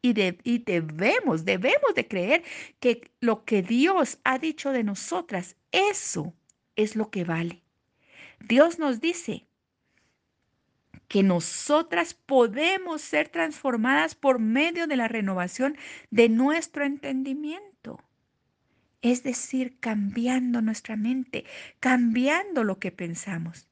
Y, 0.02 0.20
y, 0.42 0.58
debemos, 0.58 1.44
debemos 1.44 1.94
de 1.94 2.08
creer 2.08 2.42
que 2.80 3.08
lo 3.20 3.44
que 3.44 3.62
Dios 3.62 4.18
ha 4.24 4.36
dicho 4.40 4.72
de 4.72 4.82
nosotras, 4.82 5.54
eso 5.70 6.34
es 6.74 6.96
lo 6.96 7.08
que 7.12 7.22
vale. 7.22 7.62
Dios 8.40 8.80
nos 8.80 9.00
dice, 9.00 9.46
que 11.12 11.22
nosotras 11.22 12.14
podemos 12.14 13.02
ser 13.02 13.28
transformadas 13.28 14.14
por 14.14 14.38
medio 14.38 14.86
de 14.86 14.96
la 14.96 15.08
renovación 15.08 15.76
de 16.10 16.30
nuestro 16.30 16.86
entendimiento. 16.86 18.02
Es 19.02 19.22
decir, 19.22 19.76
cambiando 19.78 20.62
nuestra 20.62 20.96
mente, 20.96 21.44
cambiando 21.80 22.64
lo 22.64 22.78
que 22.78 22.92
pensamos. 22.92 23.68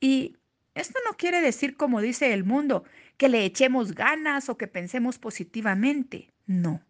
Y 0.00 0.38
esto 0.74 0.98
no 1.04 1.14
quiere 1.18 1.42
decir, 1.42 1.76
como 1.76 2.00
dice 2.00 2.32
el 2.32 2.42
mundo, 2.42 2.84
que 3.18 3.28
le 3.28 3.44
echemos 3.44 3.94
ganas 3.94 4.48
o 4.48 4.56
que 4.56 4.66
pensemos 4.66 5.18
positivamente. 5.18 6.32
No. 6.46 6.80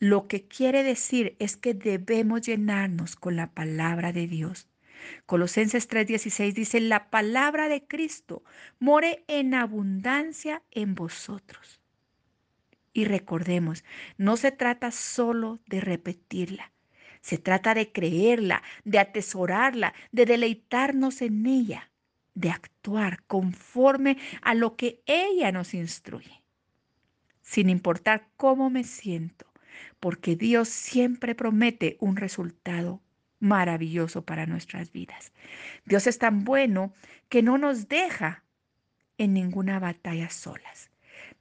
Lo 0.00 0.26
que 0.26 0.48
quiere 0.48 0.82
decir 0.82 1.36
es 1.38 1.56
que 1.56 1.74
debemos 1.74 2.40
llenarnos 2.40 3.14
con 3.14 3.36
la 3.36 3.52
palabra 3.52 4.10
de 4.10 4.26
Dios 4.26 4.69
Colosenses 5.26 5.88
3:16 5.88 6.54
dice, 6.54 6.80
la 6.80 7.10
palabra 7.10 7.68
de 7.68 7.86
Cristo 7.86 8.42
more 8.78 9.24
en 9.28 9.54
abundancia 9.54 10.62
en 10.70 10.94
vosotros. 10.94 11.80
Y 12.92 13.04
recordemos, 13.04 13.84
no 14.16 14.36
se 14.36 14.50
trata 14.50 14.90
solo 14.90 15.60
de 15.66 15.80
repetirla, 15.80 16.72
se 17.20 17.38
trata 17.38 17.74
de 17.74 17.92
creerla, 17.92 18.62
de 18.84 18.98
atesorarla, 18.98 19.94
de 20.10 20.26
deleitarnos 20.26 21.22
en 21.22 21.46
ella, 21.46 21.90
de 22.34 22.50
actuar 22.50 23.22
conforme 23.26 24.18
a 24.42 24.54
lo 24.54 24.76
que 24.76 25.02
ella 25.06 25.52
nos 25.52 25.74
instruye, 25.74 26.42
sin 27.42 27.68
importar 27.68 28.28
cómo 28.36 28.70
me 28.70 28.84
siento, 28.84 29.46
porque 30.00 30.36
Dios 30.36 30.68
siempre 30.68 31.34
promete 31.34 31.96
un 32.00 32.16
resultado 32.16 33.02
maravilloso 33.40 34.24
para 34.24 34.46
nuestras 34.46 34.92
vidas. 34.92 35.32
Dios 35.84 36.06
es 36.06 36.18
tan 36.18 36.44
bueno 36.44 36.92
que 37.28 37.42
no 37.42 37.58
nos 37.58 37.88
deja 37.88 38.44
en 39.18 39.34
ninguna 39.34 39.78
batalla 39.78 40.30
solas. 40.30 40.90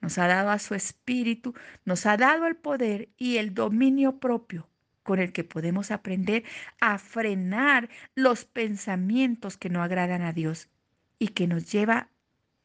Nos 0.02 0.18
ha 0.18 0.28
dado 0.28 0.50
a 0.50 0.60
su 0.60 0.76
espíritu, 0.76 1.54
nos 1.86 2.06
ha 2.06 2.18
dado 2.18 2.48
el 2.48 2.56
poder 2.56 3.10
y 3.18 3.38
el 3.38 3.54
dominio 3.54 4.20
propio 4.20 4.70
con 5.04 5.20
el 5.20 5.34
que 5.34 5.44
podemos 5.44 5.92
aprender 5.92 6.44
a 6.80 6.98
frenar 7.00 7.90
los 8.16 8.46
pensamientos 8.46 9.58
que 9.58 9.70
no 9.70 9.82
agradan 9.82 10.22
a 10.22 10.34
Dios 10.34 10.70
y 11.18 11.30
que 11.30 11.48
nos 11.48 11.72
lleva 11.72 12.10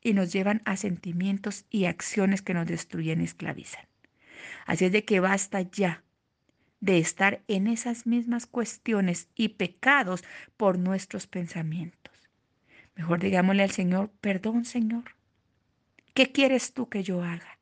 y 0.00 0.12
nos 0.12 0.32
llevan 0.32 0.60
a 0.66 0.76
sentimientos 0.76 1.64
y 1.70 1.86
acciones 1.86 2.42
que 2.42 2.54
nos 2.54 2.66
destruyen 2.66 3.20
y 3.20 3.24
esclavizan. 3.24 3.86
Así 4.66 4.84
es 4.84 4.92
de 4.92 5.04
que 5.04 5.20
basta 5.20 5.62
ya 5.62 6.03
de 6.84 6.98
estar 6.98 7.42
en 7.48 7.66
esas 7.66 8.06
mismas 8.06 8.44
cuestiones 8.44 9.28
y 9.34 9.48
pecados 9.48 10.22
por 10.58 10.78
nuestros 10.78 11.26
pensamientos. 11.26 12.12
Mejor 12.94 13.20
digámosle 13.20 13.62
al 13.62 13.70
Señor, 13.70 14.10
perdón 14.20 14.66
Señor. 14.66 15.16
¿Qué 16.12 16.30
quieres 16.30 16.74
tú 16.74 16.90
que 16.90 17.02
yo 17.02 17.22
haga? 17.22 17.58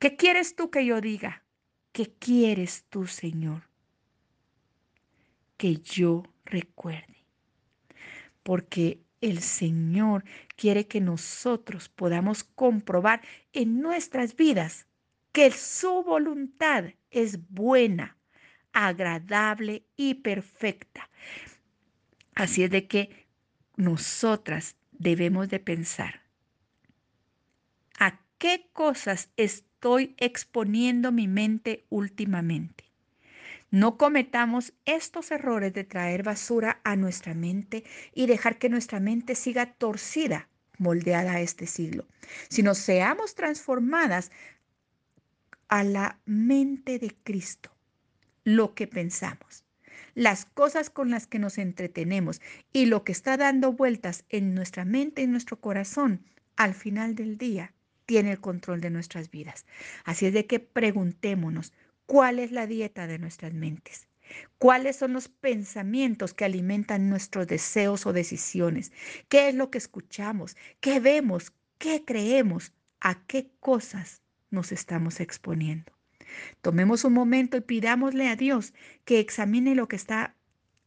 ¿Qué 0.00 0.16
quieres 0.16 0.56
tú 0.56 0.68
que 0.70 0.84
yo 0.84 1.00
diga? 1.00 1.44
¿Qué 1.92 2.12
quieres 2.18 2.84
tú, 2.90 3.06
Señor? 3.06 3.62
Que 5.56 5.76
yo 5.76 6.24
recuerde. 6.44 7.24
Porque 8.42 9.00
el 9.20 9.42
Señor 9.42 10.24
quiere 10.56 10.88
que 10.88 11.00
nosotros 11.00 11.88
podamos 11.88 12.42
comprobar 12.42 13.22
en 13.52 13.80
nuestras 13.80 14.34
vidas 14.34 14.88
que 15.30 15.52
su 15.52 16.02
voluntad 16.02 16.86
es 17.10 17.48
buena, 17.48 18.15
agradable 18.76 19.86
y 19.96 20.16
perfecta. 20.16 21.08
Así 22.34 22.62
es 22.62 22.70
de 22.70 22.86
que 22.86 23.26
nosotras 23.76 24.76
debemos 24.92 25.48
de 25.48 25.60
pensar, 25.60 26.20
¿a 27.98 28.20
qué 28.36 28.68
cosas 28.74 29.30
estoy 29.38 30.14
exponiendo 30.18 31.10
mi 31.10 31.26
mente 31.26 31.86
últimamente? 31.88 32.84
No 33.70 33.96
cometamos 33.96 34.74
estos 34.84 35.30
errores 35.30 35.72
de 35.72 35.84
traer 35.84 36.22
basura 36.22 36.80
a 36.84 36.96
nuestra 36.96 37.32
mente 37.32 37.82
y 38.14 38.26
dejar 38.26 38.58
que 38.58 38.68
nuestra 38.68 39.00
mente 39.00 39.34
siga 39.34 39.72
torcida, 39.72 40.50
moldeada 40.76 41.32
a 41.32 41.40
este 41.40 41.66
siglo, 41.66 42.06
sino 42.50 42.74
seamos 42.74 43.34
transformadas 43.34 44.30
a 45.68 45.82
la 45.82 46.20
mente 46.26 46.98
de 46.98 47.16
Cristo 47.24 47.75
lo 48.46 48.74
que 48.74 48.86
pensamos, 48.86 49.64
las 50.14 50.44
cosas 50.44 50.88
con 50.88 51.10
las 51.10 51.26
que 51.26 51.40
nos 51.40 51.58
entretenemos 51.58 52.40
y 52.72 52.86
lo 52.86 53.02
que 53.02 53.10
está 53.10 53.36
dando 53.36 53.72
vueltas 53.72 54.24
en 54.28 54.54
nuestra 54.54 54.84
mente 54.84 55.22
y 55.22 55.26
nuestro 55.26 55.60
corazón, 55.60 56.24
al 56.54 56.72
final 56.72 57.16
del 57.16 57.38
día 57.38 57.74
tiene 58.06 58.30
el 58.30 58.40
control 58.40 58.80
de 58.80 58.90
nuestras 58.90 59.32
vidas. 59.32 59.66
Así 60.04 60.26
es 60.26 60.32
de 60.32 60.46
que 60.46 60.60
preguntémonos, 60.60 61.72
¿cuál 62.06 62.38
es 62.38 62.52
la 62.52 62.68
dieta 62.68 63.08
de 63.08 63.18
nuestras 63.18 63.52
mentes? 63.52 64.06
¿Cuáles 64.58 64.94
son 64.94 65.12
los 65.12 65.26
pensamientos 65.28 66.32
que 66.32 66.44
alimentan 66.44 67.10
nuestros 67.10 67.48
deseos 67.48 68.06
o 68.06 68.12
decisiones? 68.12 68.92
¿Qué 69.28 69.48
es 69.48 69.56
lo 69.56 69.72
que 69.72 69.78
escuchamos? 69.78 70.56
¿Qué 70.78 71.00
vemos? 71.00 71.52
¿Qué 71.78 72.04
creemos? 72.04 72.72
¿A 73.00 73.26
qué 73.26 73.50
cosas 73.58 74.22
nos 74.50 74.70
estamos 74.70 75.18
exponiendo? 75.18 75.95
Tomemos 76.60 77.04
un 77.04 77.12
momento 77.12 77.56
y 77.56 77.60
pidámosle 77.60 78.28
a 78.28 78.36
Dios 78.36 78.74
que 79.04 79.20
examine 79.20 79.74
lo 79.74 79.88
que 79.88 79.96
está 79.96 80.34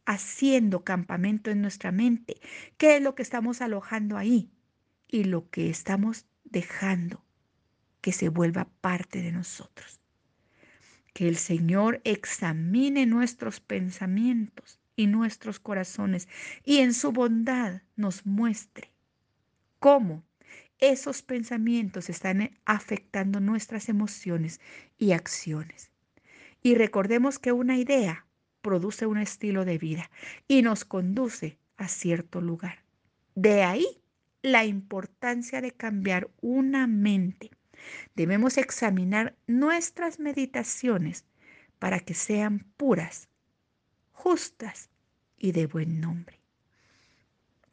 haciendo 0.06 0.84
campamento 0.84 1.50
en 1.50 1.62
nuestra 1.62 1.92
mente, 1.92 2.40
qué 2.76 2.96
es 2.96 3.02
lo 3.02 3.14
que 3.14 3.22
estamos 3.22 3.60
alojando 3.60 4.16
ahí 4.16 4.50
y 5.08 5.24
lo 5.24 5.48
que 5.50 5.70
estamos 5.70 6.26
dejando 6.44 7.24
que 8.00 8.12
se 8.12 8.28
vuelva 8.28 8.68
parte 8.80 9.22
de 9.22 9.32
nosotros. 9.32 10.00
Que 11.12 11.28
el 11.28 11.36
Señor 11.36 12.00
examine 12.04 13.06
nuestros 13.06 13.60
pensamientos 13.60 14.80
y 14.96 15.06
nuestros 15.06 15.60
corazones 15.60 16.28
y 16.64 16.78
en 16.78 16.94
su 16.94 17.12
bondad 17.12 17.82
nos 17.96 18.26
muestre 18.26 18.92
cómo 19.78 20.24
esos 20.80 21.22
pensamientos 21.22 22.08
están 22.10 22.50
afectando 22.64 23.40
nuestras 23.40 23.88
emociones 23.88 24.60
y 24.98 25.12
acciones. 25.12 25.90
Y 26.62 26.74
recordemos 26.74 27.38
que 27.38 27.52
una 27.52 27.76
idea 27.76 28.26
produce 28.62 29.06
un 29.06 29.18
estilo 29.18 29.64
de 29.64 29.78
vida 29.78 30.10
y 30.48 30.62
nos 30.62 30.84
conduce 30.84 31.58
a 31.76 31.88
cierto 31.88 32.40
lugar. 32.40 32.84
De 33.34 33.62
ahí 33.62 33.86
la 34.42 34.64
importancia 34.64 35.60
de 35.60 35.72
cambiar 35.72 36.30
una 36.40 36.86
mente. 36.86 37.50
Debemos 38.14 38.58
examinar 38.58 39.36
nuestras 39.46 40.18
meditaciones 40.18 41.24
para 41.78 42.00
que 42.00 42.14
sean 42.14 42.66
puras, 42.76 43.28
justas 44.12 44.90
y 45.38 45.52
de 45.52 45.66
buen 45.66 46.00
nombre. 46.00 46.39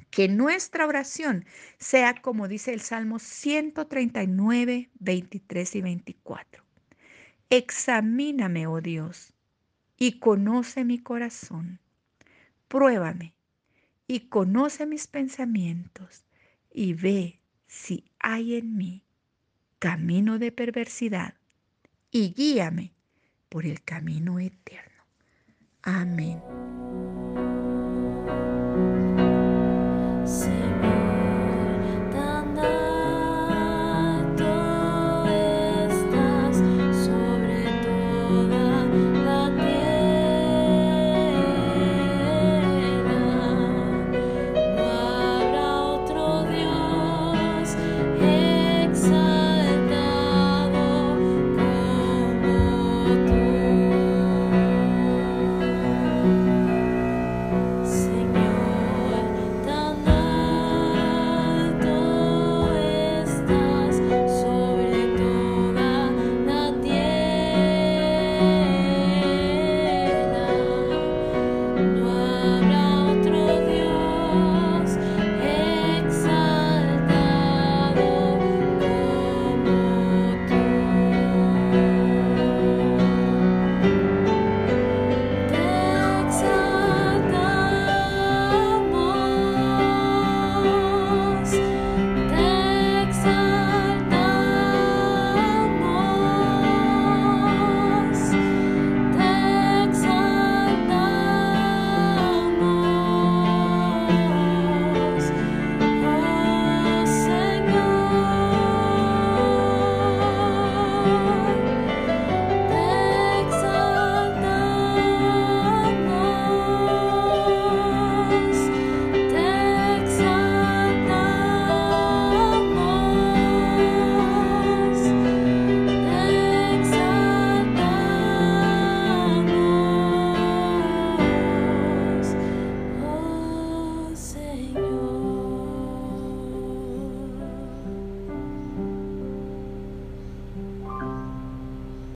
Que 0.10 0.28
nuestra 0.28 0.88
oración 0.88 1.46
sea 1.78 2.22
como 2.22 2.48
dice 2.48 2.74
el 2.74 2.82
Salmo 2.82 3.20
139, 3.20 4.90
23 5.00 5.76
y 5.76 5.82
24. 5.82 6.64
Examíname, 7.50 8.68
oh 8.68 8.82
Dios, 8.82 9.34
y 9.98 10.20
conoce 10.20 10.84
mi 10.84 11.00
corazón. 11.00 11.80
Pruébame 12.68 13.34
y 14.08 14.22
conoce 14.22 14.86
mis 14.86 15.08
pensamientos 15.08 16.26
y 16.72 16.94
ve 16.94 17.40
si 17.68 18.06
hay 18.20 18.56
en 18.56 18.78
mí 18.78 19.04
camino 19.80 20.40
de 20.40 20.52
perversidad 20.52 21.36
y 22.12 22.34
guíame 22.34 22.94
por 23.50 23.66
el 23.66 23.82
camino 23.84 24.40
eterno. 24.40 25.04
Amén. 25.84 26.42
see. 30.28 30.67